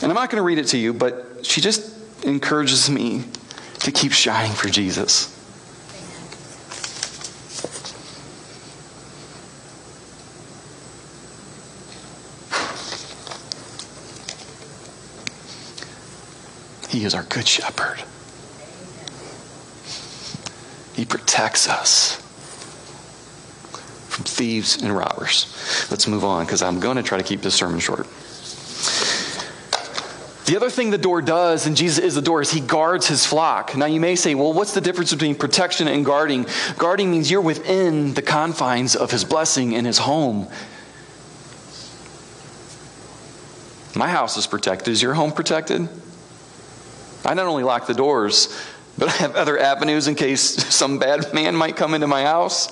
And 0.00 0.10
I'm 0.10 0.14
not 0.14 0.30
going 0.30 0.40
to 0.40 0.42
read 0.42 0.56
it 0.56 0.68
to 0.68 0.78
you, 0.78 0.94
but 0.94 1.44
she 1.44 1.60
just 1.60 1.97
encourages 2.22 2.90
me 2.90 3.24
to 3.80 3.92
keep 3.92 4.12
shining 4.12 4.52
for 4.52 4.68
Jesus. 4.68 5.34
He 16.88 17.04
is 17.04 17.14
our 17.14 17.22
good 17.24 17.46
shepherd. 17.46 18.02
He 20.96 21.04
protects 21.04 21.68
us 21.68 22.16
from 24.08 24.24
thieves 24.24 24.82
and 24.82 24.96
robbers. 24.96 25.86
Let's 25.90 26.08
move 26.08 26.24
on 26.24 26.44
because 26.44 26.60
I'm 26.60 26.80
going 26.80 26.96
to 26.96 27.02
try 27.04 27.18
to 27.18 27.24
keep 27.24 27.42
this 27.42 27.54
sermon 27.54 27.78
short. 27.78 28.06
The 30.48 30.56
other 30.56 30.70
thing 30.70 30.88
the 30.88 30.96
door 30.96 31.20
does, 31.20 31.66
and 31.66 31.76
Jesus 31.76 32.02
is 32.02 32.14
the 32.14 32.22
door, 32.22 32.40
is 32.40 32.50
he 32.50 32.60
guards 32.60 33.06
his 33.06 33.26
flock. 33.26 33.76
Now 33.76 33.84
you 33.84 34.00
may 34.00 34.16
say, 34.16 34.34
well, 34.34 34.54
what's 34.54 34.72
the 34.72 34.80
difference 34.80 35.12
between 35.12 35.34
protection 35.34 35.88
and 35.88 36.06
guarding? 36.06 36.46
Guarding 36.78 37.10
means 37.10 37.30
you're 37.30 37.42
within 37.42 38.14
the 38.14 38.22
confines 38.22 38.96
of 38.96 39.10
his 39.10 39.26
blessing 39.26 39.74
and 39.74 39.86
his 39.86 39.98
home. 39.98 40.48
My 43.94 44.08
house 44.08 44.38
is 44.38 44.46
protected. 44.46 44.88
Is 44.88 45.02
your 45.02 45.12
home 45.12 45.32
protected? 45.32 45.86
I 47.26 47.34
not 47.34 47.44
only 47.44 47.62
lock 47.62 47.86
the 47.86 47.92
doors, 47.92 48.48
but 48.98 49.08
I 49.08 49.12
have 49.12 49.36
other 49.36 49.58
avenues 49.58 50.08
in 50.08 50.14
case 50.14 50.42
some 50.74 50.98
bad 50.98 51.32
man 51.32 51.54
might 51.54 51.76
come 51.76 51.94
into 51.94 52.06
my 52.06 52.22
house. 52.24 52.68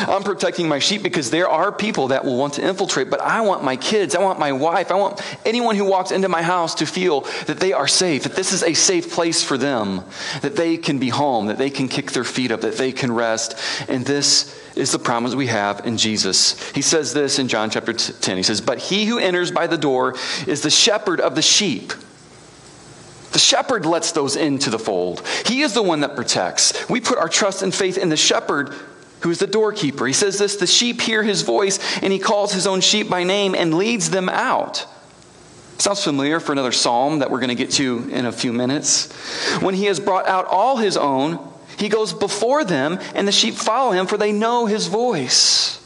I'm 0.00 0.22
protecting 0.22 0.68
my 0.68 0.78
sheep 0.78 1.02
because 1.02 1.30
there 1.30 1.48
are 1.48 1.72
people 1.72 2.08
that 2.08 2.24
will 2.24 2.36
want 2.36 2.54
to 2.54 2.66
infiltrate, 2.66 3.10
but 3.10 3.20
I 3.20 3.40
want 3.40 3.64
my 3.64 3.76
kids, 3.76 4.14
I 4.14 4.22
want 4.22 4.38
my 4.38 4.52
wife, 4.52 4.90
I 4.90 4.94
want 4.94 5.20
anyone 5.44 5.76
who 5.76 5.84
walks 5.84 6.12
into 6.12 6.28
my 6.28 6.42
house 6.42 6.76
to 6.76 6.86
feel 6.86 7.22
that 7.46 7.58
they 7.58 7.72
are 7.72 7.88
safe, 7.88 8.22
that 8.22 8.36
this 8.36 8.52
is 8.52 8.62
a 8.62 8.74
safe 8.74 9.12
place 9.12 9.42
for 9.42 9.58
them, 9.58 10.04
that 10.42 10.56
they 10.56 10.76
can 10.76 10.98
be 10.98 11.08
home, 11.08 11.46
that 11.46 11.58
they 11.58 11.70
can 11.70 11.88
kick 11.88 12.12
their 12.12 12.24
feet 12.24 12.52
up, 12.52 12.60
that 12.60 12.76
they 12.76 12.92
can 12.92 13.12
rest. 13.12 13.58
And 13.88 14.04
this 14.04 14.60
is 14.76 14.92
the 14.92 14.98
promise 14.98 15.34
we 15.34 15.46
have 15.48 15.86
in 15.86 15.96
Jesus. 15.96 16.70
He 16.72 16.82
says 16.82 17.14
this 17.14 17.38
in 17.38 17.48
John 17.48 17.70
chapter 17.70 17.92
10. 17.92 18.36
He 18.36 18.42
says, 18.42 18.60
But 18.60 18.78
he 18.78 19.06
who 19.06 19.18
enters 19.18 19.50
by 19.50 19.66
the 19.66 19.78
door 19.78 20.14
is 20.46 20.62
the 20.62 20.70
shepherd 20.70 21.20
of 21.20 21.34
the 21.34 21.42
sheep. 21.42 21.92
The 23.34 23.40
shepherd 23.40 23.84
lets 23.84 24.12
those 24.12 24.36
into 24.36 24.70
the 24.70 24.78
fold. 24.78 25.26
He 25.44 25.62
is 25.62 25.74
the 25.74 25.82
one 25.82 26.02
that 26.02 26.14
protects. 26.14 26.88
We 26.88 27.00
put 27.00 27.18
our 27.18 27.28
trust 27.28 27.62
and 27.62 27.74
faith 27.74 27.98
in 27.98 28.08
the 28.08 28.16
shepherd 28.16 28.72
who 29.22 29.30
is 29.30 29.40
the 29.40 29.48
doorkeeper. 29.48 30.06
He 30.06 30.12
says 30.12 30.38
this 30.38 30.54
the 30.54 30.68
sheep 30.68 31.00
hear 31.00 31.24
his 31.24 31.42
voice, 31.42 31.80
and 32.00 32.12
he 32.12 32.20
calls 32.20 32.52
his 32.52 32.64
own 32.64 32.80
sheep 32.80 33.10
by 33.10 33.24
name 33.24 33.56
and 33.56 33.74
leads 33.74 34.08
them 34.10 34.28
out. 34.28 34.86
Sounds 35.78 36.04
familiar 36.04 36.38
for 36.38 36.52
another 36.52 36.70
psalm 36.70 37.18
that 37.18 37.32
we're 37.32 37.40
going 37.40 37.48
to 37.48 37.56
get 37.56 37.72
to 37.72 38.08
in 38.12 38.24
a 38.24 38.30
few 38.30 38.52
minutes. 38.52 39.12
When 39.60 39.74
he 39.74 39.86
has 39.86 39.98
brought 39.98 40.28
out 40.28 40.46
all 40.46 40.76
his 40.76 40.96
own, 40.96 41.40
he 41.76 41.88
goes 41.88 42.12
before 42.12 42.62
them, 42.64 43.00
and 43.16 43.26
the 43.26 43.32
sheep 43.32 43.54
follow 43.54 43.90
him, 43.90 44.06
for 44.06 44.16
they 44.16 44.30
know 44.30 44.66
his 44.66 44.86
voice. 44.86 45.84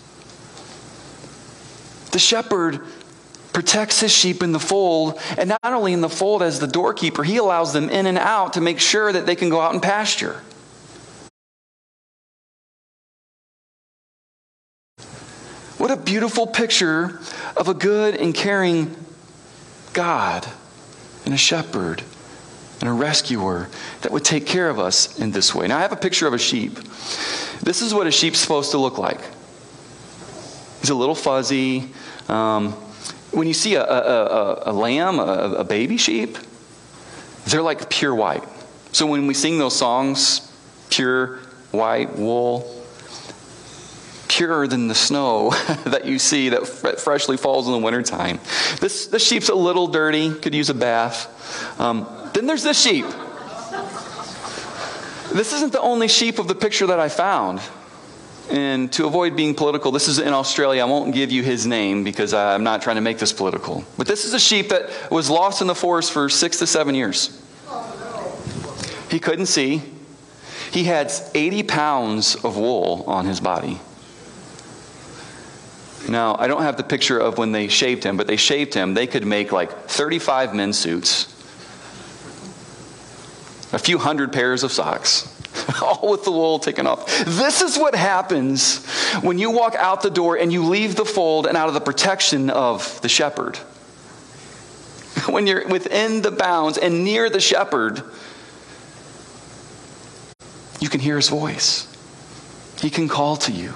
The 2.13 2.19
shepherd 2.19 2.83
protects 3.59 3.99
his 3.99 4.13
sheep 4.13 4.41
in 4.41 4.53
the 4.53 4.61
fold, 4.61 5.19
and 5.37 5.49
not 5.49 5.59
only 5.65 5.93
in 5.93 6.01
the 6.01 6.09
fold 6.09 6.45
as 6.45 6.61
the 6.61 6.67
doorkeeper, 6.69 7.25
he 7.25 7.39
allows 7.39 7.73
them 7.73 7.91
in 7.91 8.07
and 8.07 8.17
out 8.17 8.53
to 8.53 8.61
make 8.61 8.79
sure 8.79 9.13
that 9.13 9.27
they 9.27 9.35
can 9.35 9.49
go 9.49 9.61
out 9.61 9.73
and 9.73 9.83
pasture. 9.83 10.41
What 15.77 15.91
a 15.91 15.97
beautiful 15.97 16.47
picture 16.47 17.19
of 17.57 17.67
a 17.67 17.75
good 17.75 18.15
and 18.15 18.33
caring 18.33 18.95
God 19.93 20.47
and 21.25 21.35
a 21.35 21.37
shepherd 21.37 22.05
and 22.79 22.89
a 22.89 22.93
rescuer 22.93 23.69
that 24.03 24.13
would 24.13 24.25
take 24.25 24.47
care 24.47 24.71
of 24.71 24.79
us 24.79 25.19
in 25.19 25.33
this 25.33 25.53
way. 25.53 25.67
Now, 25.67 25.79
I 25.79 25.81
have 25.81 25.91
a 25.91 25.97
picture 25.97 26.29
of 26.29 26.33
a 26.33 26.39
sheep. 26.39 26.77
This 27.65 27.83
is 27.83 27.93
what 27.93 28.07
a 28.07 28.13
sheep's 28.13 28.39
supposed 28.39 28.71
to 28.71 28.79
look 28.79 28.99
like. 28.99 29.21
He's 30.81 30.91
a 30.91 30.95
little 30.95 31.17
fuzzy. 31.17 31.91
Um, 32.29 32.77
when 33.31 33.47
you 33.47 33.55
see 33.55 33.75
a, 33.75 33.85
a, 33.85 33.87
a, 33.87 34.63
a 34.67 34.73
lamb, 34.73 35.19
a, 35.19 35.65
baby 35.65 35.97
sheep, 35.97 36.39
they're 37.47 37.63
like 37.63 37.91
pure 37.91 38.15
white. 38.15 38.45
So 38.93 39.07
when 39.07 39.27
we 39.27 39.35
sing 39.35 39.59
those 39.59 39.77
songs, 39.77 40.51
pure 40.91 41.37
white 41.71 42.17
wool, 42.17 42.75
purer 44.29 44.67
than 44.67 44.89
the 44.89 44.95
snow 44.95 45.51
that 45.85 46.05
you 46.05 46.19
see 46.19 46.51
that 46.51 46.67
freshly 46.67 47.37
falls 47.37 47.67
in 47.67 47.73
the 47.73 47.79
wintertime. 47.79 48.41
This, 48.81 49.07
this 49.07 49.27
sheep's 49.27 49.49
a 49.49 49.55
little 49.55 49.89
dirty, 49.89 50.35
could 50.35 50.55
use 50.55 50.71
a 50.71 50.75
bath. 50.75 51.81
Um, 51.81 52.07
then 52.35 52.47
there's 52.47 52.63
this 52.63 52.81
sheep. 52.81 53.07
This 55.33 55.53
isn't 55.53 55.73
the 55.73 55.81
only 55.81 56.09
sheep 56.09 56.39
of 56.39 56.49
the 56.49 56.55
picture 56.55 56.87
that 56.87 56.99
I 56.99 57.09
found. 57.09 57.61
And 58.51 58.91
to 58.93 59.07
avoid 59.07 59.37
being 59.37 59.55
political, 59.55 59.93
this 59.93 60.09
is 60.09 60.19
in 60.19 60.33
Australia. 60.33 60.83
I 60.83 60.87
won't 60.87 61.15
give 61.15 61.31
you 61.31 61.43
his 61.43 61.67
name 61.67 62.03
because 62.03 62.33
I'm 62.33 62.65
not 62.65 62.81
trying 62.81 62.97
to 62.97 63.03
make 63.03 63.19
this 63.19 63.33
political. 63.33 63.85
But 63.99 64.07
this 64.07 64.25
is 64.25 64.33
a 64.33 64.41
sheep 64.41 64.71
that 64.71 64.91
was 65.11 65.29
lost 65.29 65.61
in 65.61 65.67
the 65.67 65.75
forest 65.75 66.13
for 66.13 66.29
six 66.29 66.59
to 66.59 66.67
seven 66.67 66.95
years. 66.95 67.43
He 69.11 69.19
couldn't 69.19 69.47
see. 69.47 69.83
He 70.71 70.85
had 70.85 71.13
80 71.35 71.63
pounds 71.65 72.37
of 72.37 72.57
wool 72.57 73.05
on 73.07 73.27
his 73.27 73.41
body. 73.41 73.81
Now, 76.09 76.37
I 76.39 76.47
don't 76.47 76.63
have 76.63 76.77
the 76.77 76.85
picture 76.85 77.19
of 77.19 77.37
when 77.37 77.53
they 77.53 77.69
shaved 77.69 78.05
him, 78.05 78.17
but 78.17 78.27
they 78.27 78.37
shaved 78.37 78.73
him. 78.73 78.95
They 78.95 79.07
could 79.07 79.27
make 79.27 79.53
like 79.53 79.71
35 79.89 80.55
men's 80.55 80.79
suits, 80.79 81.27
a 83.73 83.79
few 83.79 83.99
hundred 83.99 84.33
pairs 84.33 84.63
of 84.63 84.73
socks, 84.73 85.38
all 85.83 86.11
with 86.11 86.25
the 86.25 86.33
wool 86.33 86.59
taken 86.59 86.87
off. 86.87 87.07
This 87.25 87.63
is 87.63 87.79
what 87.79 87.95
happens 87.95 88.85
when 89.23 89.39
you 89.39 89.51
walk 89.51 89.75
out 89.75 90.03
the 90.03 90.11
door 90.11 90.37
and 90.37 90.53
you 90.53 90.65
leave 90.65 90.97
the 90.97 91.05
fold 91.05 91.47
and 91.47 91.57
out 91.57 91.69
of 91.69 91.75
the 91.75 91.81
protection 91.81 92.51
of 92.51 93.01
the 93.03 93.09
shepherd. 93.09 93.59
When 95.29 95.47
you're 95.47 95.67
within 95.69 96.23
the 96.23 96.31
bounds 96.31 96.79
and 96.79 97.05
near 97.05 97.29
the 97.29 97.41
shepherd, 97.41 98.03
you 100.81 100.89
can 100.89 101.01
hear 101.01 101.17
his 101.17 101.29
voice. 101.29 101.87
He 102.81 102.89
can 102.89 103.09
call 103.09 103.37
to 103.39 103.53
you. 103.53 103.75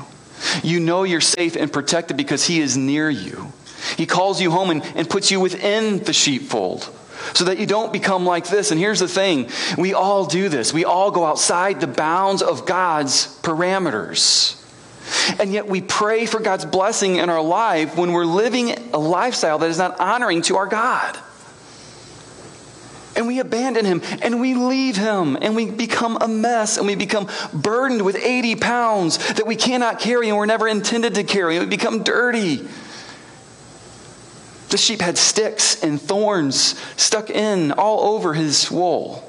You 0.62 0.81
know 0.81 1.03
you're 1.03 1.21
safe 1.21 1.57
and 1.57 1.73
protected 1.73 2.16
because 2.16 2.45
He 2.47 2.61
is 2.61 2.77
near 2.77 3.11
you. 3.11 3.53
He 3.97 4.07
calls 4.07 4.40
you 4.40 4.51
home 4.51 4.71
and, 4.71 4.83
and 4.95 5.09
puts 5.09 5.31
you 5.31 5.40
within 5.40 5.99
the 5.99 6.12
sheepfold 6.12 6.88
so 7.35 7.45
that 7.45 7.59
you 7.59 7.67
don't 7.67 7.93
become 7.93 8.25
like 8.25 8.49
this. 8.49 8.71
And 8.71 8.81
here's 8.81 9.01
the 9.01 9.09
thing 9.09 9.49
we 9.79 9.95
all 9.95 10.27
do 10.27 10.49
this, 10.49 10.73
we 10.73 10.85
all 10.85 11.11
go 11.11 11.25
outside 11.25 11.81
the 11.81 11.87
bounds 11.87 12.43
of 12.43 12.67
God's 12.67 13.39
parameters. 13.43 14.59
And 15.39 15.53
yet 15.53 15.67
we 15.67 15.81
pray 15.81 16.27
for 16.27 16.41
God's 16.41 16.65
blessing 16.65 17.17
in 17.17 17.29
our 17.29 17.43
life 17.43 17.97
when 17.97 18.13
we're 18.13 18.25
living 18.25 18.71
a 18.93 18.99
lifestyle 18.99 19.59
that 19.59 19.69
is 19.69 19.79
not 19.79 20.01
honoring 20.01 20.43
to 20.43 20.57
our 20.57 20.67
God 20.67 21.19
and 23.17 23.27
we 23.27 23.39
abandon 23.39 23.85
him 23.85 24.03
and 24.23 24.41
we 24.41 24.55
leave 24.55 24.97
him 24.97 25.37
and 25.41 25.55
we 25.55 25.71
become 25.71 26.19
a 26.21 26.29
mess 26.29 26.79
and 26.79 26.87
we 26.87 26.95
become 26.95 27.29
burdened 27.53 28.03
with 28.03 28.17
80 28.17 28.57
pounds 28.57 29.35
that 29.35 29.47
we 29.47 29.57
cannot 29.57 30.01
carry 30.01 30.29
and 30.29 30.37
we're 30.37 30.47
never 30.47 30.69
intended 30.69 31.15
to 31.15 31.25
carry. 31.25 31.57
and 31.57 31.69
We 31.69 31.77
become 31.77 32.03
dirty. 32.03 32.67
The 34.73 34.79
sheep 34.79 35.03
had 35.03 35.19
sticks 35.19 35.85
and 35.85 36.01
thorns 36.01 36.81
stuck 36.97 37.29
in 37.29 37.73
all 37.73 38.15
over 38.15 38.33
his 38.33 38.71
wool. 38.71 39.23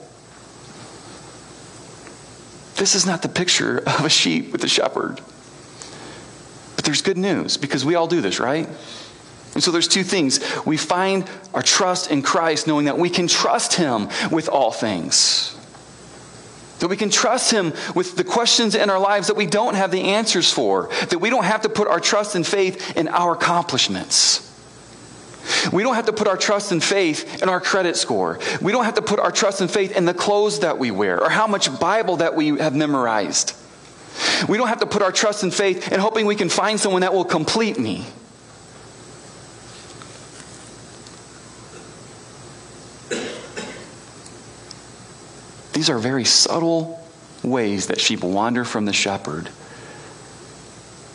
This 2.75 2.95
is 2.95 3.05
not 3.05 3.23
the 3.23 3.27
picture 3.27 3.79
of 3.85 4.05
a 4.05 4.09
sheep 4.09 4.53
with 4.53 4.63
a 4.63 4.69
shepherd. 4.69 5.19
But 6.77 6.85
there's 6.85 7.01
good 7.01 7.17
news 7.17 7.57
because 7.57 7.83
we 7.83 7.95
all 7.95 8.07
do 8.07 8.21
this, 8.21 8.39
right? 8.39 8.69
And 9.53 9.61
so 9.61 9.71
there's 9.71 9.89
two 9.89 10.05
things. 10.05 10.39
We 10.65 10.77
find 10.77 11.29
our 11.53 11.61
trust 11.61 12.09
in 12.09 12.21
Christ 12.21 12.65
knowing 12.65 12.85
that 12.85 12.97
we 12.97 13.09
can 13.09 13.27
trust 13.27 13.73
Him 13.73 14.07
with 14.31 14.47
all 14.47 14.71
things. 14.71 15.57
That 16.79 16.87
we 16.87 16.95
can 16.95 17.09
trust 17.09 17.51
Him 17.51 17.73
with 17.93 18.15
the 18.15 18.23
questions 18.23 18.75
in 18.75 18.89
our 18.89 18.97
lives 18.97 19.27
that 19.27 19.35
we 19.35 19.45
don't 19.45 19.75
have 19.75 19.91
the 19.91 20.03
answers 20.03 20.49
for. 20.49 20.89
That 21.09 21.19
we 21.19 21.29
don't 21.29 21.43
have 21.43 21.63
to 21.63 21.69
put 21.69 21.89
our 21.89 21.99
trust 21.99 22.35
and 22.35 22.47
faith 22.47 22.95
in 22.95 23.09
our 23.09 23.33
accomplishments. 23.33 24.51
We 25.71 25.83
don't 25.83 25.95
have 25.95 26.05
to 26.07 26.13
put 26.13 26.27
our 26.27 26.37
trust 26.37 26.71
and 26.71 26.83
faith 26.83 27.41
in 27.41 27.49
our 27.49 27.61
credit 27.61 27.95
score. 27.95 28.39
We 28.61 28.71
don't 28.71 28.85
have 28.85 28.95
to 28.95 29.01
put 29.01 29.19
our 29.19 29.31
trust 29.31 29.61
and 29.61 29.69
faith 29.69 29.95
in 29.95 30.05
the 30.05 30.13
clothes 30.13 30.59
that 30.59 30.77
we 30.77 30.91
wear 30.91 31.21
or 31.21 31.29
how 31.29 31.47
much 31.47 31.79
Bible 31.79 32.17
that 32.17 32.35
we 32.35 32.57
have 32.57 32.75
memorized. 32.75 33.55
We 34.47 34.57
don't 34.57 34.67
have 34.67 34.79
to 34.79 34.85
put 34.85 35.01
our 35.01 35.11
trust 35.11 35.43
and 35.43 35.53
faith 35.53 35.91
in 35.91 35.99
hoping 35.99 36.25
we 36.25 36.35
can 36.35 36.49
find 36.49 36.79
someone 36.79 37.01
that 37.01 37.13
will 37.13 37.25
complete 37.25 37.79
me. 37.79 38.05
These 45.73 45.89
are 45.89 45.97
very 45.97 46.23
subtle 46.23 47.03
ways 47.43 47.87
that 47.87 47.99
sheep 47.99 48.23
wander 48.23 48.63
from 48.63 48.85
the 48.85 48.93
shepherd. 48.93 49.49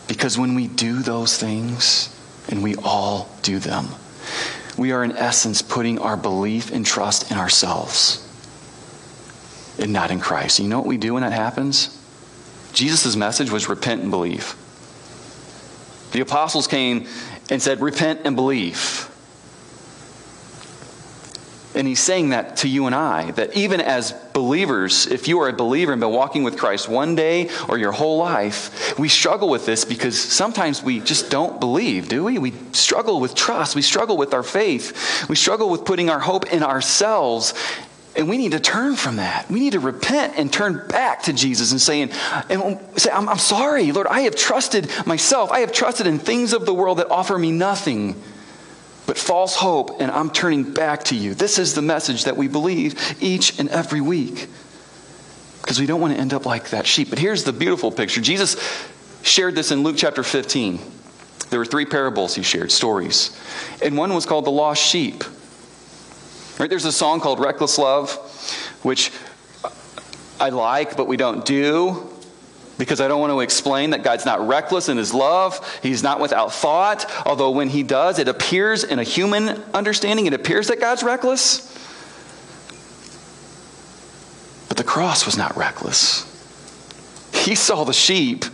Because 0.07 0.37
when 0.37 0.55
we 0.55 0.67
do 0.67 0.99
those 1.01 1.37
things, 1.37 2.15
and 2.49 2.61
we 2.61 2.75
all 2.75 3.29
do 3.41 3.59
them, 3.59 3.87
we 4.77 4.91
are 4.91 5.03
in 5.03 5.11
essence 5.13 5.61
putting 5.61 5.99
our 5.99 6.17
belief 6.17 6.71
and 6.71 6.85
trust 6.85 7.31
in 7.31 7.37
ourselves 7.37 8.25
and 9.77 9.93
not 9.93 10.11
in 10.11 10.19
Christ. 10.19 10.59
You 10.59 10.67
know 10.67 10.79
what 10.79 10.87
we 10.87 10.97
do 10.97 11.13
when 11.13 11.23
that 11.23 11.33
happens? 11.33 11.97
Jesus' 12.73 13.15
message 13.15 13.51
was 13.51 13.67
repent 13.69 14.01
and 14.01 14.11
believe. 14.11 14.55
The 16.11 16.21
apostles 16.21 16.67
came 16.67 17.07
and 17.49 17.61
said, 17.61 17.81
Repent 17.81 18.21
and 18.25 18.35
believe. 18.35 19.08
And 21.75 21.87
he's 21.87 21.99
saying 21.99 22.29
that 22.29 22.57
to 22.57 22.67
you 22.67 22.87
and 22.87 22.95
I, 22.95 23.29
that 23.31 23.55
even 23.55 23.79
as 23.79 24.11
believers, 24.33 25.05
if 25.05 25.27
you 25.27 25.39
are 25.41 25.49
a 25.49 25.53
believer 25.53 25.91
and 25.91 26.01
been 26.01 26.09
walking 26.09 26.43
with 26.43 26.57
Christ 26.57 26.89
one 26.89 27.15
day 27.15 27.49
or 27.67 27.77
your 27.77 27.91
whole 27.91 28.17
life, 28.17 28.97
we 28.97 29.07
struggle 29.07 29.49
with 29.49 29.67
this 29.67 29.85
because 29.85 30.19
sometimes 30.19 30.81
we 30.81 30.99
just 30.99 31.29
don't 31.29 31.59
believe, 31.59 32.09
do 32.09 32.23
we? 32.23 32.39
We 32.39 32.53
struggle 32.71 33.19
with 33.19 33.35
trust. 33.35 33.75
We 33.75 33.83
struggle 33.83 34.17
with 34.17 34.33
our 34.33 34.41
faith. 34.41 35.29
We 35.29 35.35
struggle 35.35 35.69
with 35.69 35.85
putting 35.85 36.09
our 36.09 36.19
hope 36.19 36.51
in 36.51 36.63
ourselves. 36.63 37.53
And 38.15 38.27
we 38.27 38.37
need 38.37 38.53
to 38.53 38.59
turn 38.59 38.95
from 38.95 39.17
that. 39.17 39.47
We 39.51 39.59
need 39.59 39.73
to 39.73 39.79
repent 39.79 40.33
and 40.37 40.51
turn 40.51 40.87
back 40.87 41.23
to 41.23 41.33
Jesus 41.33 41.71
and 41.71 41.79
saying, 41.79 42.09
and 42.49 42.79
say, 42.99 43.11
I'm, 43.11 43.29
I'm 43.29 43.37
sorry, 43.37 43.91
Lord, 43.91 44.07
I 44.07 44.21
have 44.21 44.35
trusted 44.35 44.89
myself. 45.05 45.51
I 45.51 45.59
have 45.59 45.71
trusted 45.71 46.07
in 46.07 46.17
things 46.17 46.53
of 46.53 46.65
the 46.65 46.73
world 46.73 46.97
that 46.97 47.11
offer 47.11 47.37
me 47.37 47.51
nothing 47.51 48.19
but 49.09 49.17
false 49.17 49.55
hope, 49.55 49.99
and 50.01 50.11
I'm 50.11 50.29
turning 50.29 50.61
back 50.61 51.05
to 51.05 51.15
you. 51.15 51.33
This 51.33 51.57
is 51.57 51.73
the 51.73 51.81
message 51.81 52.25
that 52.25 52.37
we 52.37 52.47
believe 52.47 53.17
each 53.19 53.57
and 53.57 53.67
every 53.69 54.01
week 54.01 54.47
because 55.63 55.79
we 55.79 55.87
don't 55.87 55.99
want 55.99 56.13
to 56.13 56.19
end 56.19 56.31
up 56.31 56.45
like 56.45 56.69
that 56.69 56.85
sheep. 56.85 57.09
But 57.09 57.17
here's 57.17 57.43
the 57.43 57.51
beautiful 57.51 57.91
picture 57.91 58.21
Jesus 58.21 58.55
shared 59.23 59.55
this 59.55 59.71
in 59.71 59.81
Luke 59.81 59.95
chapter 59.97 60.21
15. 60.21 60.79
There 61.49 61.57
were 61.57 61.65
three 61.65 61.87
parables 61.87 62.35
he 62.35 62.43
shared, 62.43 62.71
stories. 62.71 63.35
And 63.83 63.97
one 63.97 64.13
was 64.13 64.27
called 64.27 64.45
The 64.45 64.51
Lost 64.51 64.83
Sheep. 64.83 65.23
Right? 66.59 66.69
There's 66.69 66.85
a 66.85 66.91
song 66.91 67.19
called 67.19 67.39
Reckless 67.39 67.79
Love, 67.79 68.11
which 68.83 69.11
I 70.39 70.49
like, 70.49 70.95
but 70.95 71.07
we 71.07 71.17
don't 71.17 71.43
do 71.43 72.07
because 72.79 73.01
I 73.01 73.09
don't 73.09 73.19
want 73.19 73.31
to 73.31 73.41
explain 73.41 73.89
that 73.89 74.03
God's 74.03 74.25
not 74.25 74.47
reckless 74.47 74.87
in 74.87 74.97
his 74.97 75.13
love. 75.13 75.79
He's 75.83 76.01
not 76.01 76.21
without 76.21 76.53
thought, 76.53 77.05
although 77.25 77.51
when 77.51 77.67
he 77.67 77.83
does, 77.83 78.17
it 78.19 78.29
appears 78.29 78.85
in 78.85 78.97
a 78.97 79.03
human 79.03 79.49
understanding, 79.73 80.25
it 80.25 80.33
appears 80.33 80.69
that 80.69 80.79
God's 80.79 81.03
reckless. 81.03 81.67
But 84.69 84.77
the 84.77 84.85
cross 84.85 85.25
was 85.25 85.37
not 85.37 85.57
reckless. 85.57 86.25
He 87.33 87.53
saw 87.53 87.83
the 87.83 87.93
sheep 87.93 88.45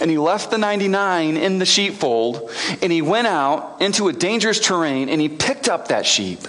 and 0.00 0.10
he 0.10 0.18
left 0.18 0.50
the 0.50 0.58
99 0.58 1.38
in 1.38 1.58
the 1.58 1.66
sheepfold 1.66 2.50
and 2.82 2.92
he 2.92 3.00
went 3.00 3.26
out 3.26 3.80
into 3.80 4.08
a 4.08 4.12
dangerous 4.12 4.60
terrain 4.60 5.08
and 5.08 5.18
he 5.18 5.30
picked 5.30 5.68
up 5.68 5.88
that 5.88 6.04
sheep 6.04 6.40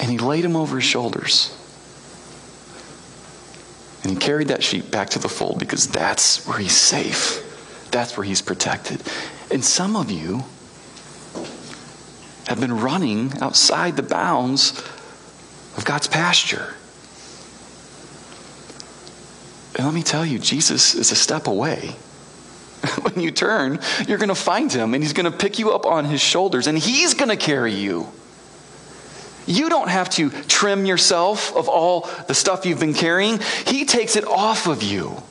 and 0.00 0.10
he 0.10 0.18
laid 0.18 0.44
him 0.44 0.56
over 0.56 0.76
his 0.76 0.84
shoulders. 0.84 1.56
And 4.02 4.12
he 4.12 4.16
carried 4.16 4.48
that 4.48 4.62
sheep 4.62 4.90
back 4.90 5.10
to 5.10 5.18
the 5.18 5.28
fold 5.28 5.58
because 5.58 5.86
that's 5.88 6.46
where 6.46 6.58
he's 6.58 6.76
safe. 6.76 7.48
That's 7.90 8.16
where 8.16 8.24
he's 8.24 8.42
protected. 8.42 9.02
And 9.50 9.64
some 9.64 9.96
of 9.96 10.10
you 10.10 10.44
have 12.48 12.58
been 12.60 12.80
running 12.80 13.32
outside 13.40 13.96
the 13.96 14.02
bounds 14.02 14.72
of 15.76 15.84
God's 15.84 16.08
pasture. 16.08 16.74
And 19.76 19.86
let 19.86 19.94
me 19.94 20.02
tell 20.02 20.26
you, 20.26 20.38
Jesus 20.38 20.94
is 20.94 21.12
a 21.12 21.16
step 21.16 21.46
away. 21.46 21.94
when 23.02 23.20
you 23.22 23.30
turn, 23.30 23.78
you're 24.08 24.18
going 24.18 24.28
to 24.28 24.34
find 24.34 24.72
him 24.72 24.94
and 24.94 25.02
he's 25.02 25.12
going 25.12 25.30
to 25.30 25.36
pick 25.36 25.58
you 25.58 25.70
up 25.70 25.86
on 25.86 26.04
his 26.04 26.20
shoulders 26.20 26.66
and 26.66 26.76
he's 26.76 27.14
going 27.14 27.28
to 27.28 27.36
carry 27.36 27.72
you. 27.72 28.08
You 29.46 29.68
don't 29.68 29.88
have 29.88 30.08
to 30.10 30.30
trim 30.30 30.86
yourself 30.86 31.54
of 31.56 31.68
all 31.68 32.08
the 32.28 32.34
stuff 32.34 32.64
you've 32.64 32.80
been 32.80 32.94
carrying, 32.94 33.38
he 33.66 33.84
takes 33.84 34.16
it 34.16 34.24
off 34.24 34.66
of 34.66 34.82
you. 34.82 35.22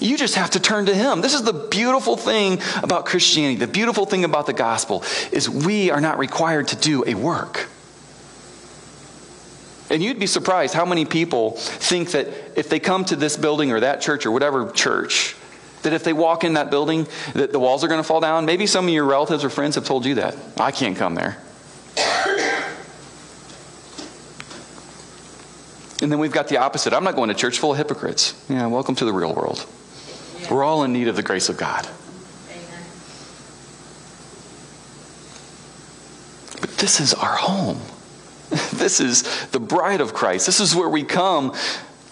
You 0.00 0.18
just 0.18 0.34
have 0.34 0.50
to 0.50 0.60
turn 0.60 0.86
to 0.86 0.94
him. 0.94 1.20
This 1.20 1.34
is 1.34 1.42
the 1.42 1.52
beautiful 1.52 2.16
thing 2.16 2.60
about 2.82 3.06
Christianity. 3.06 3.56
The 3.56 3.66
beautiful 3.66 4.04
thing 4.04 4.24
about 4.24 4.46
the 4.46 4.52
gospel 4.52 5.02
is 5.32 5.48
we 5.48 5.90
are 5.90 6.00
not 6.00 6.18
required 6.18 6.68
to 6.68 6.76
do 6.76 7.04
a 7.06 7.14
work. 7.14 7.68
And 9.90 10.02
you'd 10.02 10.18
be 10.18 10.26
surprised 10.26 10.74
how 10.74 10.84
many 10.84 11.04
people 11.04 11.52
think 11.52 12.10
that 12.10 12.28
if 12.56 12.68
they 12.68 12.80
come 12.80 13.04
to 13.06 13.16
this 13.16 13.36
building 13.36 13.70
or 13.70 13.80
that 13.80 14.00
church 14.00 14.26
or 14.26 14.30
whatever 14.30 14.70
church, 14.70 15.36
that 15.82 15.92
if 15.92 16.02
they 16.04 16.12
walk 16.12 16.44
in 16.44 16.54
that 16.54 16.70
building, 16.70 17.06
that 17.34 17.52
the 17.52 17.60
walls 17.60 17.84
are 17.84 17.88
going 17.88 18.00
to 18.00 18.06
fall 18.06 18.20
down. 18.20 18.44
Maybe 18.46 18.66
some 18.66 18.86
of 18.86 18.92
your 18.92 19.04
relatives 19.04 19.44
or 19.44 19.50
friends 19.50 19.76
have 19.76 19.84
told 19.84 20.04
you 20.04 20.16
that. 20.16 20.36
I 20.58 20.70
can't 20.70 20.96
come 20.96 21.14
there. 21.14 21.38
And 26.02 26.10
then 26.10 26.18
we've 26.18 26.32
got 26.32 26.48
the 26.48 26.58
opposite. 26.58 26.92
I'm 26.92 27.04
not 27.04 27.14
going 27.14 27.28
to 27.28 27.34
church 27.34 27.58
full 27.58 27.72
of 27.72 27.78
hypocrites. 27.78 28.34
Yeah, 28.48 28.66
welcome 28.66 28.94
to 28.96 29.04
the 29.04 29.12
real 29.12 29.32
world. 29.32 29.64
We're 30.50 30.64
all 30.64 30.84
in 30.84 30.92
need 30.92 31.08
of 31.08 31.16
the 31.16 31.22
grace 31.22 31.48
of 31.48 31.56
God. 31.56 31.88
But 36.60 36.70
this 36.78 37.00
is 37.00 37.14
our 37.14 37.36
home. 37.36 37.80
This 38.74 39.00
is 39.00 39.46
the 39.46 39.60
bride 39.60 40.00
of 40.00 40.14
Christ. 40.14 40.46
This 40.46 40.60
is 40.60 40.74
where 40.74 40.88
we 40.88 41.04
come 41.04 41.54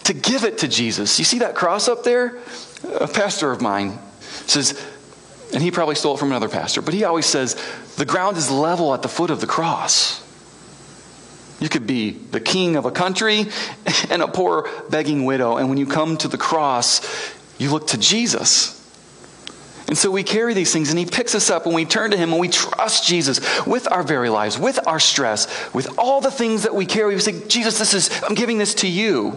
to 0.05 0.13
give 0.13 0.43
it 0.43 0.59
to 0.59 0.67
Jesus. 0.67 1.19
You 1.19 1.25
see 1.25 1.39
that 1.39 1.55
cross 1.55 1.87
up 1.87 2.03
there? 2.03 2.39
A 2.99 3.07
pastor 3.07 3.51
of 3.51 3.61
mine 3.61 3.99
says, 4.47 4.81
and 5.53 5.61
he 5.61 5.71
probably 5.71 5.95
stole 5.95 6.15
it 6.15 6.19
from 6.19 6.29
another 6.29 6.49
pastor, 6.49 6.81
but 6.81 6.93
he 6.93 7.03
always 7.03 7.25
says, 7.25 7.61
the 7.97 8.05
ground 8.05 8.37
is 8.37 8.49
level 8.49 8.93
at 8.93 9.01
the 9.01 9.07
foot 9.07 9.29
of 9.29 9.39
the 9.39 9.47
cross. 9.47 10.22
You 11.63 11.69
could 11.69 11.87
be 11.87 12.11
the 12.11 12.41
king 12.41 12.75
of 12.75 12.83
a 12.83 12.91
country 12.91 13.45
and 14.09 14.21
a 14.21 14.27
poor 14.27 14.69
begging 14.89 15.23
widow, 15.23 15.55
and 15.55 15.69
when 15.69 15.77
you 15.77 15.85
come 15.85 16.17
to 16.17 16.27
the 16.27 16.37
cross, 16.37 16.99
you 17.57 17.71
look 17.71 17.87
to 17.87 17.97
Jesus. 17.97 18.81
And 19.87 19.97
so 19.97 20.11
we 20.11 20.23
carry 20.23 20.53
these 20.53 20.73
things, 20.73 20.89
and 20.89 20.99
He 20.99 21.05
picks 21.05 21.35
us 21.35 21.49
up 21.49 21.65
and 21.65 21.73
we 21.73 21.85
turn 21.85 22.11
to 22.11 22.17
Him 22.17 22.33
and 22.33 22.41
we 22.41 22.49
trust 22.49 23.07
Jesus 23.07 23.39
with 23.65 23.89
our 23.89 24.03
very 24.03 24.27
lives, 24.27 24.59
with 24.59 24.85
our 24.85 24.99
stress, 24.99 25.47
with 25.73 25.97
all 25.97 26.19
the 26.19 26.31
things 26.31 26.63
that 26.63 26.75
we 26.75 26.85
carry. 26.85 27.15
We 27.15 27.21
say, 27.21 27.47
Jesus, 27.47 27.79
this 27.79 27.93
is, 27.93 28.09
I'm 28.23 28.35
giving 28.35 28.57
this 28.57 28.73
to 28.75 28.87
you. 28.89 29.29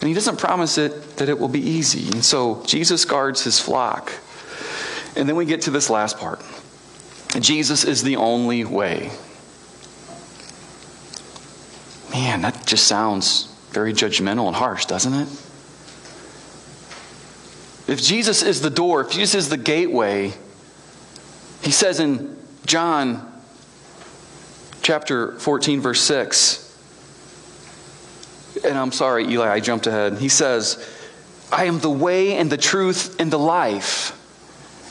And 0.00 0.08
he 0.08 0.12
doesn't 0.12 0.38
promise 0.38 0.76
it 0.76 1.16
that 1.16 1.30
it 1.30 1.38
will 1.38 1.48
be 1.48 1.62
easy. 1.62 2.12
And 2.12 2.22
so 2.22 2.62
Jesus 2.66 3.06
guards 3.06 3.44
his 3.44 3.58
flock. 3.58 4.12
And 5.16 5.26
then 5.26 5.36
we 5.36 5.46
get 5.46 5.62
to 5.62 5.70
this 5.70 5.88
last 5.88 6.18
part 6.18 6.42
Jesus 7.40 7.84
is 7.84 8.02
the 8.02 8.16
only 8.16 8.66
way. 8.66 9.10
Man, 12.18 12.42
that 12.42 12.66
just 12.66 12.88
sounds 12.88 13.44
very 13.70 13.92
judgmental 13.92 14.48
and 14.48 14.56
harsh, 14.56 14.86
doesn't 14.86 15.14
it? 15.14 15.28
If 17.86 18.02
Jesus 18.02 18.42
is 18.42 18.60
the 18.60 18.70
door, 18.70 19.02
if 19.02 19.10
Jesus 19.12 19.36
is 19.36 19.48
the 19.50 19.56
gateway, 19.56 20.32
he 21.62 21.70
says 21.70 22.00
in 22.00 22.36
John 22.66 23.24
chapter 24.82 25.38
14, 25.38 25.80
verse 25.80 26.00
6, 26.00 26.64
and 28.64 28.76
I'm 28.76 28.90
sorry, 28.90 29.28
Eli, 29.28 29.48
I 29.48 29.60
jumped 29.60 29.86
ahead. 29.86 30.18
He 30.18 30.28
says, 30.28 30.84
I 31.52 31.66
am 31.66 31.78
the 31.78 31.88
way 31.88 32.34
and 32.36 32.50
the 32.50 32.56
truth 32.56 33.20
and 33.20 33.30
the 33.30 33.38
life, 33.38 34.10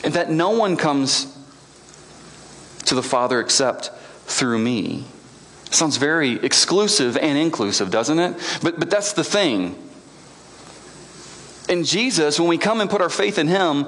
and 0.02 0.14
that 0.14 0.30
no 0.30 0.52
one 0.52 0.78
comes 0.78 1.26
to 2.86 2.94
the 2.94 3.02
Father 3.02 3.38
except 3.38 3.90
through 4.24 4.58
me. 4.58 5.04
Sounds 5.70 5.96
very 5.96 6.32
exclusive 6.44 7.16
and 7.16 7.36
inclusive, 7.38 7.90
doesn't 7.90 8.18
it? 8.18 8.58
But, 8.62 8.80
but 8.80 8.90
that's 8.90 9.12
the 9.12 9.24
thing. 9.24 9.76
In 11.68 11.84
Jesus, 11.84 12.40
when 12.40 12.48
we 12.48 12.56
come 12.56 12.80
and 12.80 12.88
put 12.88 13.02
our 13.02 13.10
faith 13.10 13.38
in 13.38 13.48
Him, 13.48 13.86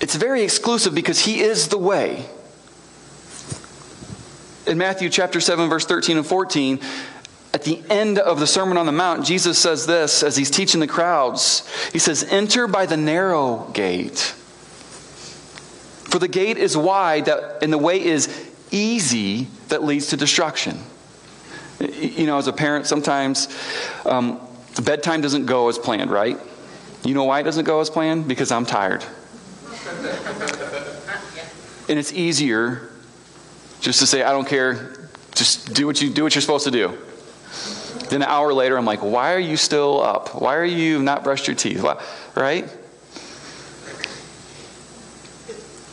it's 0.00 0.14
very 0.14 0.42
exclusive 0.42 0.94
because 0.94 1.18
He 1.18 1.40
is 1.40 1.68
the 1.68 1.78
way. 1.78 2.24
In 4.66 4.78
Matthew 4.78 5.08
chapter 5.08 5.40
7, 5.40 5.68
verse 5.68 5.86
13 5.86 6.18
and 6.18 6.26
14, 6.26 6.78
at 7.54 7.64
the 7.64 7.82
end 7.88 8.18
of 8.18 8.38
the 8.38 8.46
Sermon 8.46 8.76
on 8.76 8.86
the 8.86 8.92
Mount, 8.92 9.24
Jesus 9.24 9.58
says 9.58 9.86
this 9.86 10.22
as 10.22 10.36
he's 10.36 10.50
teaching 10.50 10.80
the 10.80 10.86
crowds. 10.86 11.66
He 11.92 11.98
says, 11.98 12.22
Enter 12.24 12.66
by 12.66 12.86
the 12.86 12.96
narrow 12.96 13.68
gate. 13.72 14.18
For 16.10 16.18
the 16.18 16.28
gate 16.28 16.58
is 16.58 16.76
wide 16.76 17.24
that, 17.24 17.62
and 17.62 17.72
the 17.72 17.78
way 17.78 18.04
is 18.04 18.28
easy 18.70 19.48
that 19.68 19.82
leads 19.82 20.08
to 20.08 20.16
destruction. 20.16 20.78
You 21.80 22.26
know, 22.26 22.38
as 22.38 22.48
a 22.48 22.52
parent, 22.52 22.86
sometimes 22.86 23.48
um, 24.04 24.40
bedtime 24.82 25.20
doesn't 25.20 25.46
go 25.46 25.68
as 25.68 25.78
planned, 25.78 26.10
right? 26.10 26.38
You 27.04 27.14
know 27.14 27.24
why 27.24 27.40
it 27.40 27.44
doesn't 27.44 27.64
go 27.64 27.80
as 27.80 27.90
planned? 27.90 28.26
Because 28.26 28.50
I'm 28.50 28.66
tired. 28.66 29.04
and 31.88 31.98
it's 31.98 32.12
easier 32.12 32.90
just 33.80 34.00
to 34.00 34.06
say, 34.06 34.22
I 34.22 34.32
don't 34.32 34.48
care, 34.48 35.08
just 35.34 35.72
do 35.74 35.86
what 35.86 36.02
you 36.02 36.10
do 36.10 36.24
what 36.24 36.34
you're 36.34 36.42
supposed 36.42 36.64
to 36.64 36.70
do. 36.70 36.98
Then 38.10 38.22
an 38.22 38.28
hour 38.28 38.52
later, 38.52 38.76
I'm 38.76 38.84
like, 38.84 39.02
why 39.02 39.34
are 39.34 39.38
you 39.38 39.56
still 39.56 40.02
up? 40.02 40.40
Why 40.40 40.56
are 40.56 40.64
you 40.64 41.02
not 41.02 41.24
brushed 41.24 41.46
your 41.46 41.56
teeth? 41.56 41.84
Right? 42.34 42.68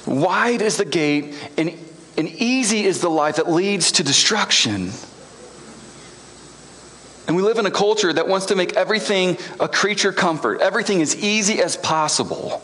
Wide 0.05 0.61
is 0.61 0.77
the 0.77 0.85
gate, 0.85 1.35
and, 1.57 1.77
and 2.17 2.29
easy 2.29 2.83
is 2.85 3.01
the 3.01 3.09
life 3.09 3.37
that 3.37 3.49
leads 3.49 3.93
to 3.93 4.03
destruction. 4.03 4.91
And 7.27 7.35
we 7.35 7.41
live 7.41 7.57
in 7.57 7.65
a 7.65 7.71
culture 7.71 8.13
that 8.13 8.27
wants 8.27 8.47
to 8.47 8.55
make 8.55 8.73
everything 8.73 9.37
a 9.59 9.67
creature 9.67 10.11
comfort, 10.11 10.61
everything 10.61 11.01
as 11.01 11.15
easy 11.15 11.61
as 11.61 11.75
possible. 11.75 12.61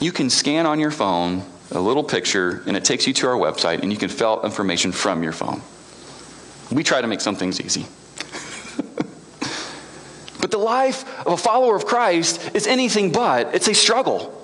You 0.00 0.10
can 0.10 0.30
scan 0.30 0.66
on 0.66 0.80
your 0.80 0.90
phone 0.90 1.44
a 1.70 1.80
little 1.80 2.04
picture, 2.04 2.62
and 2.66 2.76
it 2.76 2.84
takes 2.84 3.06
you 3.06 3.12
to 3.14 3.28
our 3.28 3.36
website, 3.36 3.82
and 3.82 3.92
you 3.92 3.98
can 3.98 4.08
fill 4.08 4.38
out 4.38 4.44
information 4.44 4.92
from 4.92 5.22
your 5.22 5.32
phone. 5.32 5.62
We 6.70 6.82
try 6.82 7.00
to 7.00 7.06
make 7.06 7.20
some 7.20 7.36
things 7.36 7.60
easy. 7.60 7.82
but 10.40 10.50
the 10.50 10.58
life 10.58 11.26
of 11.26 11.32
a 11.34 11.36
follower 11.36 11.76
of 11.76 11.86
Christ 11.86 12.54
is 12.54 12.66
anything 12.66 13.12
but. 13.12 13.54
It's 13.54 13.68
a 13.68 13.74
struggle. 13.74 14.43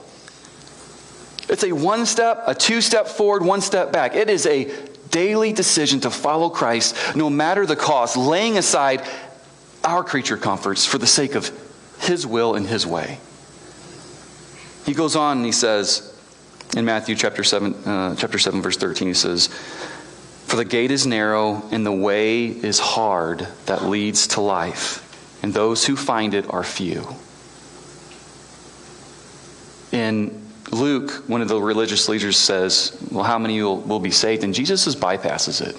It's 1.51 1.65
a 1.65 1.73
one 1.73 2.07
step, 2.07 2.45
a 2.47 2.55
two 2.55 2.81
step 2.81 3.09
forward, 3.09 3.45
one 3.45 3.61
step 3.61 3.93
back. 3.93 4.15
It 4.15 4.31
is 4.31 4.47
a 4.47 4.71
daily 5.11 5.53
decision 5.53 6.01
to 6.01 6.11
follow 6.11 6.49
Christ 6.49 7.17
no 7.17 7.29
matter 7.29 7.67
the 7.67 7.75
cost, 7.75 8.17
laying 8.17 8.57
aside 8.57 9.03
our 9.83 10.05
creature 10.05 10.37
comforts 10.37 10.87
for 10.87 10.99
the 10.99 11.09
sake 11.09 11.35
of 11.35 11.51
His 11.99 12.25
will 12.25 12.55
and 12.55 12.67
His 12.67 12.87
way. 12.87 13.19
He 14.87 14.95
goes 14.95 15.17
on 15.17 15.39
and 15.39 15.47
he 15.47 15.53
says 15.53 16.17
in 16.77 16.85
Matthew 16.85 17.17
chapter 17.17 17.43
7, 17.43 17.75
uh, 17.75 18.15
chapter 18.17 18.39
7 18.39 18.63
verse 18.63 18.77
13, 18.77 19.09
he 19.09 19.15
says, 19.15 19.49
for 20.51 20.57
the 20.57 20.65
gate 20.65 20.91
is 20.91 21.07
narrow 21.07 21.63
and 21.71 21.87
the 21.87 21.93
way 21.93 22.47
is 22.47 22.81
hard 22.81 23.47
that 23.67 23.85
leads 23.85 24.27
to 24.29 24.41
life, 24.41 25.39
and 25.45 25.55
those 25.55 25.87
who 25.87 25.95
find 25.95 26.35
it 26.35 26.53
are 26.53 26.65
few. 26.65 27.07
In 29.93 30.40
Luke, 30.71 31.29
one 31.29 31.43
of 31.43 31.49
the 31.49 31.61
religious 31.61 32.09
leaders 32.09 32.37
says, 32.37 32.97
Well, 33.11 33.25
how 33.25 33.39
many 33.39 33.61
will, 33.63 33.81
will 33.81 34.01
be 34.01 34.11
saved? 34.11 34.45
And 34.45 34.55
Jesus 34.55 34.85
just 34.85 35.01
bypasses 35.01 35.61
it. 35.61 35.77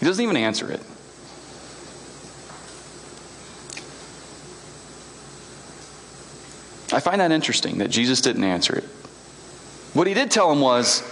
He 0.00 0.06
doesn't 0.06 0.22
even 0.22 0.36
answer 0.36 0.70
it. 0.70 0.80
I 6.92 7.00
find 7.00 7.20
that 7.20 7.32
interesting 7.32 7.78
that 7.78 7.88
Jesus 7.88 8.20
didn't 8.20 8.44
answer 8.44 8.76
it. 8.76 8.84
What 9.94 10.06
he 10.06 10.14
did 10.14 10.30
tell 10.30 10.50
him 10.50 10.60
was, 10.60 11.02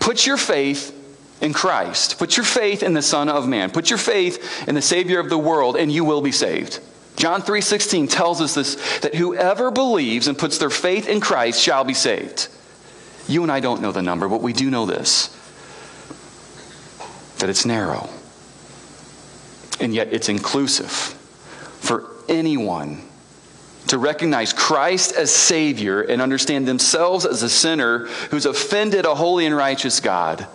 Put 0.00 0.26
your 0.26 0.36
faith 0.36 0.92
in 1.40 1.52
Christ. 1.52 2.18
Put 2.18 2.36
your 2.36 2.44
faith 2.44 2.82
in 2.82 2.94
the 2.94 3.02
Son 3.02 3.28
of 3.28 3.46
Man. 3.46 3.70
Put 3.70 3.90
your 3.90 3.98
faith 3.98 4.66
in 4.68 4.74
the 4.74 4.82
Savior 4.82 5.20
of 5.20 5.28
the 5.28 5.38
world, 5.38 5.76
and 5.76 5.92
you 5.92 6.04
will 6.04 6.22
be 6.22 6.32
saved. 6.32 6.80
John 7.16 7.42
3:16 7.42 8.08
tells 8.08 8.40
us 8.40 8.54
this 8.54 8.74
that 9.00 9.14
whoever 9.14 9.70
believes 9.70 10.28
and 10.28 10.38
puts 10.38 10.58
their 10.58 10.70
faith 10.70 11.08
in 11.08 11.20
Christ 11.20 11.60
shall 11.60 11.84
be 11.84 11.94
saved. 11.94 12.48
You 13.26 13.42
and 13.42 13.50
I 13.50 13.60
don't 13.60 13.80
know 13.80 13.92
the 13.92 14.02
number, 14.02 14.28
but 14.28 14.42
we 14.42 14.52
do 14.52 14.70
know 14.70 14.86
this. 14.86 15.30
That 17.38 17.50
it's 17.50 17.66
narrow. 17.66 18.08
And 19.80 19.94
yet 19.94 20.12
it's 20.12 20.28
inclusive 20.28 20.90
for 20.90 22.10
anyone 22.28 23.02
to 23.88 23.98
recognize 23.98 24.52
Christ 24.52 25.12
as 25.12 25.32
Savior 25.32 26.02
and 26.02 26.20
understand 26.20 26.66
themselves 26.66 27.24
as 27.24 27.42
a 27.42 27.48
sinner 27.48 28.06
who's 28.30 28.46
offended 28.46 29.04
a 29.04 29.14
holy 29.14 29.46
and 29.46 29.56
righteous 29.56 30.00
God. 30.00 30.46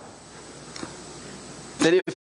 That 1.78 1.94
if 1.94 2.14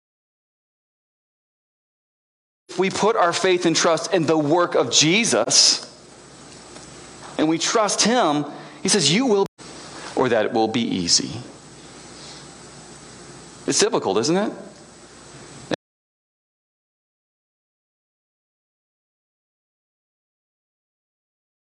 we 2.78 2.90
put 2.90 3.16
our 3.16 3.32
faith 3.32 3.66
and 3.66 3.74
trust 3.74 4.14
in 4.14 4.26
the 4.26 4.38
work 4.38 4.74
of 4.74 4.90
Jesus 4.90 5.88
and 7.38 7.48
we 7.48 7.56
trust 7.56 8.02
Him, 8.02 8.44
He 8.82 8.88
says, 8.88 9.12
You 9.12 9.26
will, 9.26 9.46
or 10.16 10.28
that 10.28 10.44
it 10.44 10.52
will 10.52 10.68
be 10.68 10.82
easy. 10.82 11.30
It's 13.66 13.78
difficult, 13.78 14.18
isn't 14.18 14.36
it? 14.36 14.52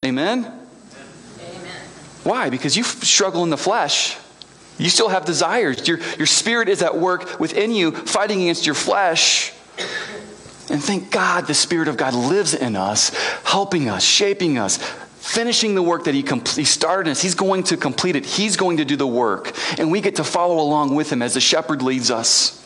Amen? 0.05 0.45
Amen. 0.45 1.77
Why? 2.23 2.51
Because 2.51 2.77
you 2.77 2.85
struggle 2.85 3.43
in 3.43 3.51
the 3.51 3.57
flesh. 3.57 4.17
You 4.77 4.91
still 4.91 5.09
have 5.09 5.25
desires. 5.25 5.89
Your, 5.89 5.99
your 6.19 6.27
spirit 6.27 6.69
is 6.69 6.83
at 6.83 6.97
work 6.99 7.41
within 7.41 7.73
you, 7.73 7.91
fighting 7.91 8.43
against 8.43 8.67
your 8.67 8.75
flesh. 8.75 9.53
And 10.75 10.83
thank 10.83 11.13
God 11.13 11.47
the 11.47 11.55
Spirit 11.55 11.87
of 11.87 11.97
God 11.97 12.15
lives 12.15 12.53
in 12.53 12.75
us, 12.75 13.11
helping 13.45 13.89
us, 13.89 14.03
shaping 14.03 14.59
us, 14.59 14.79
finishing 15.19 15.77
the 15.77 15.83
work 15.83 16.03
that 16.03 16.15
he, 16.15 16.23
he 16.57 16.65
started 16.65 17.13
us. 17.13 17.23
He's 17.23 17.37
going 17.37 17.63
to 17.65 17.77
complete 17.77 18.17
it, 18.17 18.27
He's 18.27 18.57
going 18.57 18.79
to 18.79 18.85
do 18.85 18.97
the 18.97 19.07
work. 19.07 19.57
And 19.79 19.93
we 19.93 20.01
get 20.01 20.17
to 20.17 20.25
follow 20.25 20.59
along 20.59 20.93
with 20.97 21.13
Him 21.13 21.23
as 21.23 21.35
the 21.35 21.41
shepherd 21.41 21.81
leads 21.81 22.11
us. 22.11 22.61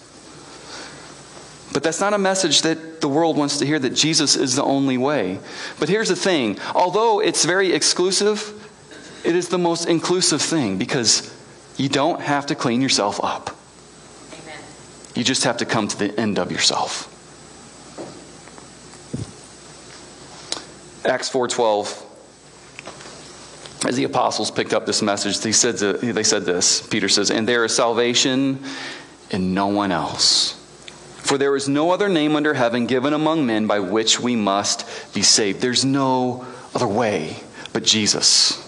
But 1.74 1.82
that's 1.82 2.00
not 2.00 2.14
a 2.14 2.18
message 2.18 2.62
that 2.62 3.02
the 3.02 3.08
world 3.08 3.36
wants 3.36 3.58
to 3.58 3.66
hear 3.66 3.78
that 3.78 3.94
Jesus 3.94 4.36
is 4.36 4.56
the 4.56 4.64
only 4.64 4.96
way. 4.96 5.38
But 5.78 5.90
here's 5.90 6.08
the 6.08 6.16
thing 6.16 6.58
although 6.74 7.20
it's 7.20 7.44
very 7.44 7.74
exclusive, 7.74 8.54
it 9.22 9.36
is 9.36 9.50
the 9.50 9.58
most 9.58 9.86
inclusive 9.86 10.40
thing 10.40 10.78
because 10.78 11.30
you 11.76 11.90
don't 11.90 12.22
have 12.22 12.46
to 12.46 12.54
clean 12.54 12.80
yourself 12.80 13.22
up. 13.22 13.54
Amen. 14.32 14.64
You 15.14 15.24
just 15.24 15.44
have 15.44 15.58
to 15.58 15.66
come 15.66 15.88
to 15.88 15.98
the 15.98 16.18
end 16.18 16.38
of 16.38 16.50
yourself. 16.50 17.07
Acts 21.08 21.30
4:12 21.30 22.04
as 23.86 23.96
the 23.96 24.04
apostles 24.04 24.50
picked 24.50 24.74
up 24.74 24.86
this 24.86 25.02
message, 25.02 25.38
they 25.38 25.52
said, 25.52 25.76
they 25.76 26.22
said 26.24 26.44
this. 26.44 26.86
Peter 26.86 27.08
says, 27.08 27.30
And 27.30 27.46
there 27.46 27.64
is 27.64 27.74
salvation 27.74 28.62
in 29.30 29.54
no 29.54 29.68
one 29.68 29.92
else. 29.92 30.54
For 31.18 31.38
there 31.38 31.54
is 31.54 31.68
no 31.68 31.90
other 31.90 32.08
name 32.08 32.34
under 32.34 32.54
heaven 32.54 32.86
given 32.86 33.12
among 33.12 33.46
men 33.46 33.66
by 33.66 33.80
which 33.80 34.18
we 34.18 34.34
must 34.34 35.14
be 35.14 35.22
saved. 35.22 35.60
There's 35.60 35.84
no 35.84 36.46
other 36.74 36.88
way 36.88 37.36
but 37.72 37.84
Jesus. 37.84 38.64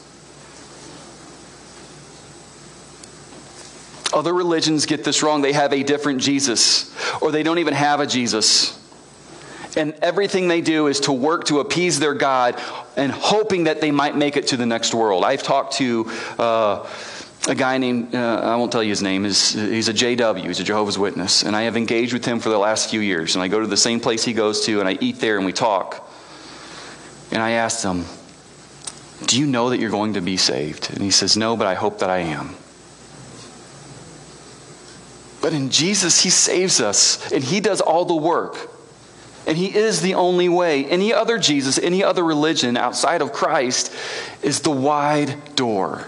Other 4.12 4.34
religions 4.34 4.86
get 4.86 5.04
this 5.04 5.22
wrong. 5.22 5.40
They 5.42 5.52
have 5.52 5.72
a 5.72 5.82
different 5.82 6.20
Jesus, 6.20 6.94
or 7.20 7.30
they 7.32 7.42
don't 7.42 7.58
even 7.58 7.74
have 7.74 8.00
a 8.00 8.06
Jesus. 8.06 8.79
And 9.76 9.94
everything 10.02 10.48
they 10.48 10.60
do 10.60 10.86
is 10.88 11.00
to 11.00 11.12
work 11.12 11.44
to 11.44 11.60
appease 11.60 11.98
their 11.98 12.14
God 12.14 12.60
and 12.96 13.12
hoping 13.12 13.64
that 13.64 13.80
they 13.80 13.90
might 13.90 14.16
make 14.16 14.36
it 14.36 14.48
to 14.48 14.56
the 14.56 14.66
next 14.66 14.94
world. 14.94 15.24
I've 15.24 15.42
talked 15.42 15.74
to. 15.74 16.10
Uh, 16.38 16.88
a 17.48 17.54
guy 17.54 17.78
named, 17.78 18.14
uh, 18.14 18.40
I 18.44 18.56
won't 18.56 18.70
tell 18.70 18.82
you 18.82 18.90
his 18.90 19.02
name, 19.02 19.24
is 19.24 19.52
he's 19.52 19.88
a 19.88 19.94
JW, 19.94 20.44
he's 20.44 20.60
a 20.60 20.64
Jehovah's 20.64 20.98
Witness. 20.98 21.42
And 21.42 21.56
I 21.56 21.62
have 21.62 21.76
engaged 21.76 22.12
with 22.12 22.24
him 22.24 22.38
for 22.38 22.50
the 22.50 22.58
last 22.58 22.90
few 22.90 23.00
years. 23.00 23.34
And 23.34 23.42
I 23.42 23.48
go 23.48 23.60
to 23.60 23.66
the 23.66 23.78
same 23.78 23.98
place 23.98 24.24
he 24.24 24.34
goes 24.34 24.66
to, 24.66 24.78
and 24.80 24.88
I 24.88 24.98
eat 25.00 25.20
there, 25.20 25.36
and 25.36 25.46
we 25.46 25.52
talk. 25.52 26.06
And 27.32 27.42
I 27.42 27.52
asked 27.52 27.82
him, 27.82 28.04
Do 29.26 29.40
you 29.40 29.46
know 29.46 29.70
that 29.70 29.80
you're 29.80 29.90
going 29.90 30.14
to 30.14 30.20
be 30.20 30.36
saved? 30.36 30.90
And 30.90 31.00
he 31.00 31.10
says, 31.10 31.36
No, 31.36 31.56
but 31.56 31.66
I 31.66 31.74
hope 31.74 32.00
that 32.00 32.10
I 32.10 32.18
am. 32.18 32.54
But 35.40 35.54
in 35.54 35.70
Jesus, 35.70 36.20
he 36.20 36.28
saves 36.28 36.80
us, 36.80 37.32
and 37.32 37.42
he 37.42 37.60
does 37.60 37.80
all 37.80 38.04
the 38.04 38.14
work. 38.14 38.70
And 39.46 39.56
he 39.56 39.74
is 39.74 40.02
the 40.02 40.14
only 40.14 40.48
way. 40.48 40.84
Any 40.84 41.12
other 41.12 41.38
Jesus, 41.38 41.78
any 41.78 42.04
other 42.04 42.22
religion 42.22 42.76
outside 42.76 43.22
of 43.22 43.32
Christ 43.32 43.92
is 44.42 44.60
the 44.60 44.70
wide 44.70 45.56
door. 45.56 46.06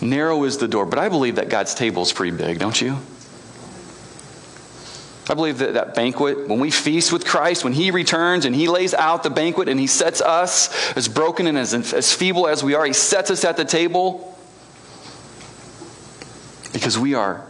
Narrow 0.00 0.44
is 0.44 0.58
the 0.58 0.68
door, 0.68 0.86
but 0.86 0.98
I 0.98 1.08
believe 1.08 1.36
that 1.36 1.48
God's 1.48 1.74
table 1.74 2.02
is 2.02 2.12
pretty 2.12 2.36
big, 2.36 2.58
don't 2.58 2.80
you? 2.80 2.96
I 5.30 5.34
believe 5.34 5.58
that 5.58 5.74
that 5.74 5.94
banquet, 5.94 6.48
when 6.48 6.60
we 6.60 6.70
feast 6.70 7.12
with 7.12 7.26
Christ, 7.26 7.64
when 7.64 7.74
He 7.74 7.90
returns 7.90 8.44
and 8.44 8.54
He 8.54 8.68
lays 8.68 8.94
out 8.94 9.22
the 9.22 9.30
banquet 9.30 9.68
and 9.68 9.78
He 9.78 9.86
sets 9.86 10.20
us, 10.20 10.96
as 10.96 11.08
broken 11.08 11.46
and 11.46 11.58
as, 11.58 11.74
as 11.74 12.14
feeble 12.14 12.46
as 12.46 12.64
we 12.64 12.74
are, 12.74 12.86
He 12.86 12.94
sets 12.94 13.30
us 13.30 13.44
at 13.44 13.56
the 13.56 13.64
table 13.64 14.38
because 16.72 16.98
we 16.98 17.14
are 17.14 17.44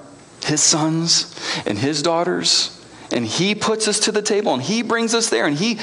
His 0.45 0.61
sons 0.63 1.39
and 1.67 1.79
His 1.79 2.03
daughters. 2.03 2.78
And 3.13 3.27
He 3.27 3.55
puts 3.55 3.89
us 3.89 4.01
to 4.01 4.13
the 4.13 4.23
table 4.23 4.55
and 4.55 4.63
He 4.63 4.83
brings 4.83 5.15
us 5.15 5.31
there 5.31 5.47
and 5.47 5.57
He 5.57 5.79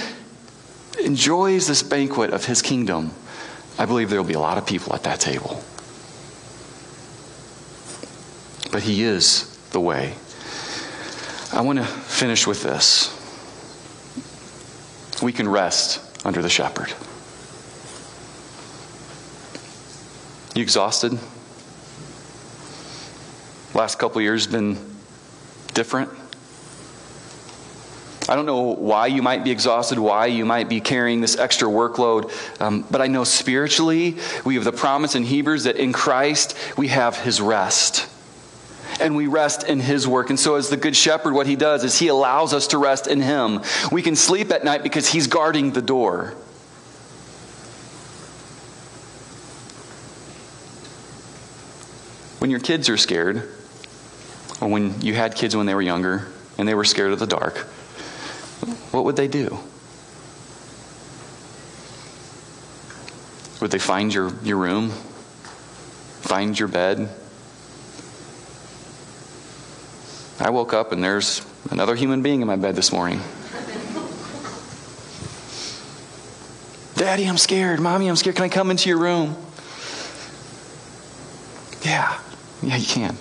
enjoys 1.04 1.68
this 1.68 1.84
banquet 1.84 2.32
of 2.32 2.46
His 2.46 2.62
kingdom. 2.62 3.12
I 3.78 3.86
believe 3.86 4.10
there 4.10 4.22
will 4.22 4.28
be 4.28 4.36
a 4.36 4.40
lot 4.40 4.58
of 4.58 4.66
people 4.66 4.94
at 4.94 5.04
that 5.04 5.20
table 5.20 5.64
but 8.76 8.84
He 8.84 9.04
is 9.04 9.58
the 9.72 9.80
way. 9.80 10.14
I 11.54 11.62
want 11.62 11.80
to 11.80 11.86
finish 11.86 12.46
with 12.46 12.62
this. 12.62 13.10
We 15.24 15.32
can 15.32 15.48
rest 15.48 16.02
under 16.26 16.42
the 16.42 16.50
shepherd. 16.50 16.94
You 20.54 20.62
exhausted? 20.62 21.18
Last 23.74 23.98
couple 23.98 24.22
years 24.22 24.46
been 24.46 24.78
different? 25.74 26.10
I 28.28 28.36
don't 28.36 28.46
know 28.48 28.62
why 28.62 29.08
you 29.08 29.22
might 29.22 29.44
be 29.44 29.52
exhausted, 29.52 30.00
why 30.00 30.26
you 30.28 30.46
might 30.46 30.68
be 30.68 30.82
carrying 30.82 31.22
this 31.22 31.38
extra 31.38 31.68
workload, 31.68 32.32
um, 32.60 32.84
but 32.90 33.00
I 33.02 33.08
know 33.08 33.24
spiritually 33.24 34.18
we 34.44 34.56
have 34.56 34.64
the 34.64 34.72
promise 34.72 35.14
in 35.14 35.24
Hebrews 35.24 35.66
that 35.66 35.76
in 35.76 35.94
Christ 35.94 36.58
we 36.76 36.88
have 36.88 37.18
his 37.18 37.40
rest 37.40 38.08
and 39.00 39.16
we 39.16 39.28
rest 39.28 39.64
in 39.64 39.80
his 39.80 40.08
work. 40.08 40.30
And 40.30 40.40
so, 40.40 40.56
as 40.56 40.70
the 40.70 40.78
good 40.78 40.96
shepherd, 40.96 41.34
what 41.34 41.48
he 41.48 41.56
does 41.56 41.84
is 41.84 42.00
he 42.00 42.08
allows 42.08 42.54
us 42.54 42.68
to 42.68 42.78
rest 42.78 43.08
in 43.08 43.22
him. 43.22 43.62
We 43.92 44.02
can 44.02 44.16
sleep 44.16 44.52
at 44.52 44.64
night 44.64 44.84
because 44.84 45.08
he's 45.08 45.28
guarding 45.28 45.72
the 45.72 45.82
door. 45.82 46.34
When 52.40 52.52
your 52.52 52.60
kids 52.60 52.90
are 52.90 52.98
scared, 52.98 53.38
or 54.62 54.70
when 54.70 55.02
you 55.02 55.14
had 55.14 55.36
kids 55.36 55.56
when 55.56 55.66
they 55.66 55.76
were 55.76 55.82
younger 55.82 56.28
and 56.58 56.68
they 56.68 56.76
were 56.76 56.86
scared 56.86 57.12
of 57.12 57.20
the 57.20 57.28
dark, 57.28 57.68
what 58.92 59.06
would 59.06 59.16
they 59.16 59.28
do? 59.28 59.58
Would 63.62 63.72
they 63.72 63.80
find 63.80 64.14
your, 64.14 64.34
your 64.44 64.58
room? 64.58 64.90
Find 66.22 66.58
your 66.58 66.68
bed? 66.68 67.10
I 70.40 70.50
woke 70.50 70.74
up 70.74 70.92
and 70.92 71.04
there's 71.04 71.46
another 71.72 71.96
human 71.96 72.22
being 72.22 72.42
in 72.42 72.48
my 72.48 72.58
bed 72.58 72.76
this 72.76 72.92
morning. 72.92 73.20
Daddy, 76.96 77.26
I'm 77.26 77.38
scared. 77.38 77.80
Mommy, 77.80 78.08
I'm 78.08 78.18
scared. 78.18 78.36
Can 78.36 78.46
I 78.46 78.50
come 78.50 78.70
into 78.70 78.90
your 78.90 78.98
room? 78.98 79.36
Yeah, 81.82 82.20
yeah, 82.62 82.76
you 82.76 82.86
can. 82.86 83.18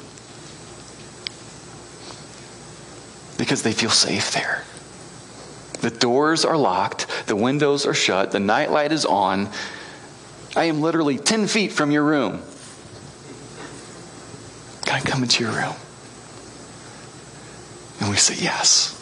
Because 3.37 3.63
they 3.63 3.73
feel 3.73 3.91
safe 3.91 4.33
there. 4.33 4.65
The 5.85 5.91
doors 5.91 6.47
are 6.47 6.57
locked, 6.57 7.07
the 7.27 7.37
windows 7.37 7.85
are 7.85 7.93
shut, 7.93 8.31
the 8.31 8.41
nightlight 8.41 8.91
is 8.91 9.05
on. 9.05 9.51
I 10.57 10.65
am 10.65 10.81
literally 10.81 11.19
10 11.19 11.47
feet 11.47 11.73
from 11.73 11.91
your 11.91 12.05
room. 12.05 12.43
Can 14.87 14.95
I 14.95 15.01
come 15.01 15.23
into 15.23 15.45
your 15.45 15.53
room? 15.53 15.75
And 18.01 18.09
we 18.09 18.17
say, 18.17 18.43
Yes. 18.43 18.99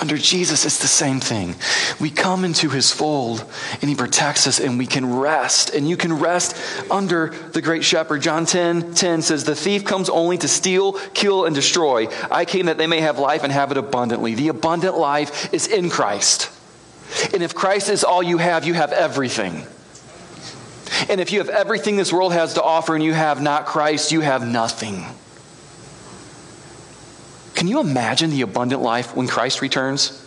Under 0.00 0.16
Jesus, 0.16 0.64
it's 0.64 0.78
the 0.78 0.86
same 0.86 1.20
thing. 1.20 1.54
We 2.00 2.10
come 2.10 2.46
into 2.46 2.70
his 2.70 2.90
fold 2.90 3.44
and 3.82 3.90
he 3.90 3.94
protects 3.94 4.46
us 4.46 4.58
and 4.58 4.78
we 4.78 4.86
can 4.86 5.18
rest. 5.18 5.74
And 5.74 5.86
you 5.86 5.98
can 5.98 6.18
rest 6.18 6.56
under 6.90 7.28
the 7.28 7.60
great 7.60 7.84
shepherd. 7.84 8.22
John 8.22 8.46
10 8.46 8.94
10 8.94 9.22
says, 9.22 9.44
The 9.44 9.54
thief 9.54 9.84
comes 9.84 10.08
only 10.08 10.38
to 10.38 10.48
steal, 10.48 10.94
kill, 11.12 11.44
and 11.44 11.54
destroy. 11.54 12.08
I 12.30 12.46
came 12.46 12.66
that 12.66 12.78
they 12.78 12.86
may 12.86 13.00
have 13.00 13.18
life 13.18 13.44
and 13.44 13.52
have 13.52 13.70
it 13.72 13.76
abundantly. 13.76 14.34
The 14.34 14.48
abundant 14.48 14.96
life 14.96 15.52
is 15.52 15.66
in 15.66 15.90
Christ. 15.90 16.50
And 17.34 17.42
if 17.42 17.54
Christ 17.54 17.90
is 17.90 18.02
all 18.02 18.22
you 18.22 18.38
have, 18.38 18.64
you 18.64 18.72
have 18.72 18.92
everything. 18.92 19.66
And 21.10 21.20
if 21.20 21.30
you 21.30 21.40
have 21.40 21.50
everything 21.50 21.96
this 21.96 22.12
world 22.12 22.32
has 22.32 22.54
to 22.54 22.62
offer 22.62 22.94
and 22.94 23.04
you 23.04 23.12
have 23.12 23.42
not 23.42 23.66
Christ, 23.66 24.12
you 24.12 24.22
have 24.22 24.46
nothing. 24.46 25.04
Can 27.60 27.68
you 27.68 27.80
imagine 27.80 28.30
the 28.30 28.40
abundant 28.40 28.80
life 28.80 29.14
when 29.14 29.28
Christ 29.28 29.60
returns? 29.60 30.26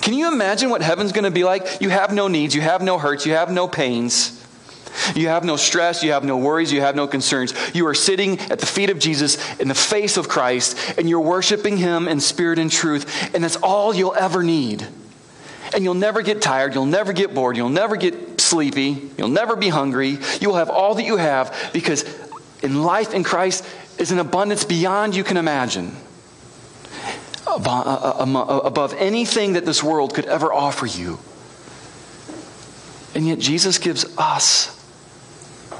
Can 0.00 0.14
you 0.14 0.26
imagine 0.26 0.68
what 0.68 0.82
heaven's 0.82 1.12
going 1.12 1.26
to 1.26 1.30
be 1.30 1.44
like? 1.44 1.80
You 1.80 1.90
have 1.90 2.12
no 2.12 2.26
needs, 2.26 2.56
you 2.56 2.60
have 2.60 2.82
no 2.82 2.98
hurts, 2.98 3.24
you 3.24 3.34
have 3.34 3.48
no 3.48 3.68
pains. 3.68 4.44
You 5.14 5.28
have 5.28 5.44
no 5.44 5.54
stress, 5.54 6.02
you 6.02 6.10
have 6.10 6.24
no 6.24 6.36
worries, 6.36 6.72
you 6.72 6.80
have 6.80 6.96
no 6.96 7.06
concerns. 7.06 7.54
You 7.72 7.86
are 7.86 7.94
sitting 7.94 8.40
at 8.50 8.58
the 8.58 8.66
feet 8.66 8.90
of 8.90 8.98
Jesus 8.98 9.38
in 9.60 9.68
the 9.68 9.76
face 9.76 10.16
of 10.16 10.28
Christ, 10.28 10.98
and 10.98 11.08
you're 11.08 11.20
worshiping 11.20 11.76
Him 11.76 12.08
in 12.08 12.18
spirit 12.18 12.58
and 12.58 12.68
truth, 12.68 13.32
and 13.32 13.44
that's 13.44 13.54
all 13.54 13.94
you'll 13.94 14.16
ever 14.16 14.42
need. 14.42 14.88
And 15.72 15.84
you'll 15.84 15.94
never 15.94 16.20
get 16.20 16.42
tired, 16.42 16.74
you'll 16.74 16.84
never 16.84 17.12
get 17.12 17.32
bored, 17.32 17.56
you'll 17.56 17.68
never 17.68 17.94
get 17.94 18.40
sleepy, 18.40 19.08
you'll 19.16 19.28
never 19.28 19.54
be 19.54 19.68
hungry. 19.68 20.18
You 20.40 20.48
will 20.48 20.56
have 20.56 20.68
all 20.68 20.96
that 20.96 21.04
you 21.04 21.16
have 21.16 21.70
because 21.72 22.04
in 22.60 22.82
life 22.82 23.14
in 23.14 23.22
Christ, 23.22 23.64
is 23.98 24.12
an 24.12 24.18
abundance 24.18 24.64
beyond 24.64 25.16
you 25.16 25.24
can 25.24 25.36
imagine. 25.36 25.96
Uh, 27.46 27.62
uh, 27.64 28.24
uh, 28.24 28.58
above 28.64 28.92
anything 28.98 29.54
that 29.54 29.64
this 29.64 29.82
world 29.82 30.14
could 30.14 30.26
ever 30.26 30.52
offer 30.52 30.84
you. 30.84 31.18
And 33.14 33.26
yet, 33.26 33.38
Jesus 33.38 33.78
gives 33.78 34.04
us 34.18 34.74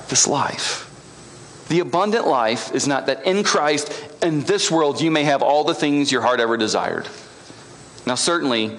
this 0.08 0.26
life. 0.26 0.84
The 1.68 1.80
abundant 1.80 2.26
life 2.26 2.74
is 2.74 2.86
not 2.86 3.06
that 3.06 3.26
in 3.26 3.44
Christ, 3.44 3.92
in 4.22 4.42
this 4.42 4.70
world, 4.70 5.00
you 5.00 5.10
may 5.10 5.24
have 5.24 5.42
all 5.42 5.64
the 5.64 5.74
things 5.74 6.10
your 6.10 6.22
heart 6.22 6.40
ever 6.40 6.56
desired. 6.56 7.08
Now, 8.06 8.14
certainly, 8.14 8.78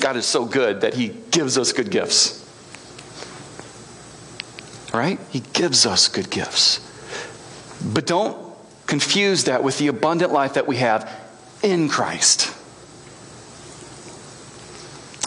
God 0.00 0.16
is 0.16 0.26
so 0.26 0.44
good 0.44 0.82
that 0.82 0.94
He 0.94 1.08
gives 1.30 1.56
us 1.56 1.72
good 1.72 1.90
gifts. 1.90 2.42
Right? 4.92 5.18
He 5.30 5.40
gives 5.40 5.86
us 5.86 6.08
good 6.08 6.30
gifts. 6.30 6.85
But 7.84 8.06
don't 8.06 8.54
confuse 8.86 9.44
that 9.44 9.62
with 9.64 9.78
the 9.78 9.88
abundant 9.88 10.32
life 10.32 10.54
that 10.54 10.66
we 10.66 10.76
have 10.76 11.10
in 11.62 11.88
Christ. 11.88 12.52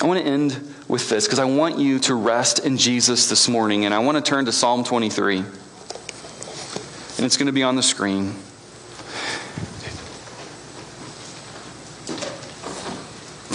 I 0.01 0.05
want 0.05 0.19
to 0.19 0.25
end 0.25 0.73
with 0.87 1.09
this 1.09 1.25
because 1.25 1.39
I 1.39 1.45
want 1.45 1.77
you 1.77 1.99
to 1.99 2.15
rest 2.15 2.59
in 2.65 2.77
Jesus 2.77 3.29
this 3.29 3.49
morning. 3.49 3.85
And 3.85 3.93
I 3.93 3.99
want 3.99 4.17
to 4.17 4.21
turn 4.21 4.45
to 4.45 4.51
Psalm 4.51 4.83
23. 4.83 5.37
And 5.39 7.25
it's 7.25 7.35
going 7.35 7.47
to 7.47 7.51
be 7.51 7.63
on 7.63 7.75
the 7.75 7.83
screen. 7.83 8.33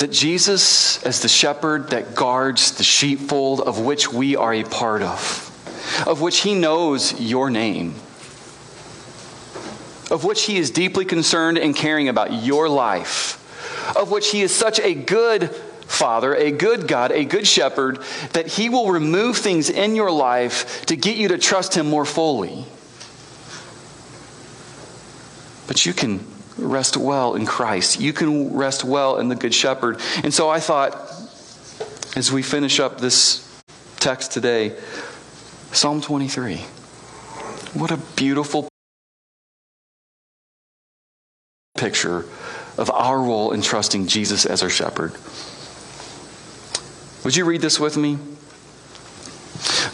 That 0.00 0.12
Jesus, 0.12 1.02
as 1.04 1.22
the 1.22 1.28
shepherd 1.28 1.90
that 1.90 2.14
guards 2.14 2.72
the 2.72 2.84
sheepfold 2.84 3.62
of 3.62 3.80
which 3.80 4.12
we 4.12 4.36
are 4.36 4.52
a 4.52 4.64
part 4.64 5.00
of, 5.00 5.50
of 6.06 6.20
which 6.20 6.40
he 6.40 6.54
knows 6.54 7.18
your 7.18 7.48
name, 7.48 7.94
of 10.14 10.22
which 10.22 10.44
He 10.44 10.58
is 10.58 10.70
deeply 10.70 11.04
concerned 11.04 11.58
and 11.58 11.74
caring 11.74 12.08
about 12.08 12.44
your 12.44 12.68
life, 12.68 13.40
of 13.96 14.12
which 14.12 14.30
He 14.30 14.42
is 14.42 14.54
such 14.54 14.78
a 14.78 14.94
good 14.94 15.50
Father, 15.50 16.34
a 16.36 16.52
good 16.52 16.86
God, 16.86 17.10
a 17.10 17.24
good 17.24 17.48
shepherd, 17.48 17.98
that 18.32 18.46
He 18.46 18.68
will 18.68 18.92
remove 18.92 19.36
things 19.36 19.68
in 19.68 19.96
your 19.96 20.12
life 20.12 20.86
to 20.86 20.94
get 20.94 21.16
you 21.16 21.28
to 21.28 21.38
trust 21.38 21.74
Him 21.74 21.90
more 21.90 22.04
fully. 22.04 22.64
But 25.66 25.84
you 25.84 25.92
can 25.92 26.24
rest 26.58 26.96
well 26.96 27.34
in 27.34 27.44
Christ. 27.44 27.98
You 27.98 28.12
can 28.12 28.54
rest 28.54 28.84
well 28.84 29.18
in 29.18 29.28
the 29.28 29.34
Good 29.34 29.52
Shepherd. 29.52 29.98
And 30.22 30.32
so 30.32 30.48
I 30.48 30.60
thought, 30.60 30.92
as 32.14 32.30
we 32.30 32.42
finish 32.42 32.78
up 32.78 33.00
this 33.00 33.62
text 33.96 34.30
today, 34.30 34.76
Psalm 35.72 36.00
23. 36.00 36.58
What 37.74 37.90
a 37.90 37.96
beautiful 38.14 38.68
picture 41.74 42.24
of 42.78 42.88
our 42.88 43.20
role 43.20 43.50
in 43.50 43.60
trusting 43.60 44.06
Jesus 44.06 44.46
as 44.46 44.62
our 44.62 44.70
shepherd. 44.70 45.12
Would 47.24 47.34
you 47.34 47.44
read 47.44 47.60
this 47.60 47.80
with 47.80 47.96
me? 47.96 48.16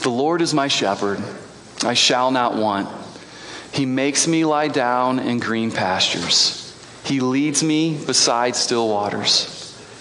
The 0.02 0.10
Lord 0.10 0.42
is 0.42 0.52
my 0.52 0.68
shepherd, 0.68 1.22
I 1.82 1.94
shall 1.94 2.30
not 2.30 2.54
want. 2.54 2.88
He 3.72 3.86
makes 3.86 4.28
me 4.28 4.44
lie 4.44 4.68
down 4.68 5.20
in 5.20 5.38
green 5.38 5.70
pastures. 5.70 6.76
He 7.04 7.20
leads 7.20 7.62
me 7.62 7.96
beside 7.96 8.56
still 8.56 8.88
waters. 8.88 9.56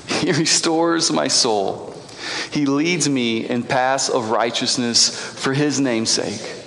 He 0.06 0.34
restores 0.34 1.12
my 1.12 1.30
soul. 1.30 1.96
He 2.52 2.66
leads 2.66 3.08
me 3.08 3.48
in 3.48 3.64
paths 3.64 4.10
of 4.10 4.32
righteousness 4.32 5.10
for 5.42 5.54
his 5.54 5.80
name's 5.80 6.10
sake. 6.10 6.66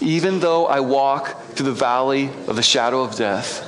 Even 0.00 0.40
though 0.40 0.66
I 0.66 0.80
walk 0.80 1.42
through 1.52 1.66
the 1.66 1.72
valley 1.72 2.30
of 2.46 2.56
the 2.56 2.62
shadow 2.62 3.02
of 3.02 3.14
death, 3.14 3.67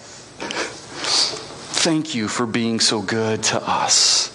Thank 1.81 2.13
you 2.13 2.27
for 2.27 2.45
being 2.45 2.79
so 2.79 3.01
good 3.01 3.41
to 3.45 3.67
us. 3.67 4.31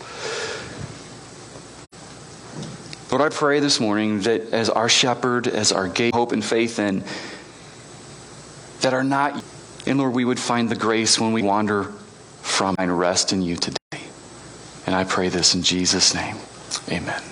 Lord, 3.12 3.22
I 3.22 3.28
pray 3.32 3.60
this 3.60 3.78
morning 3.78 4.22
that 4.22 4.52
as 4.52 4.68
our 4.68 4.88
shepherd, 4.88 5.46
as 5.46 5.70
our 5.70 5.86
gate, 5.86 6.12
hope 6.12 6.32
and 6.32 6.44
faith 6.44 6.80
in, 6.80 7.04
that 8.80 8.94
are 8.94 9.04
not, 9.04 9.44
and 9.86 9.96
Lord, 9.96 10.12
we 10.12 10.24
would 10.24 10.40
find 10.40 10.68
the 10.68 10.74
grace 10.74 11.20
when 11.20 11.32
we 11.32 11.42
wander 11.42 11.84
from 12.42 12.74
and 12.80 12.98
rest 12.98 13.32
in 13.32 13.42
you 13.42 13.54
today. 13.54 14.02
And 14.84 14.96
I 14.96 15.04
pray 15.04 15.28
this 15.28 15.54
in 15.54 15.62
Jesus' 15.62 16.16
name. 16.16 16.34
Amen. 16.90 17.22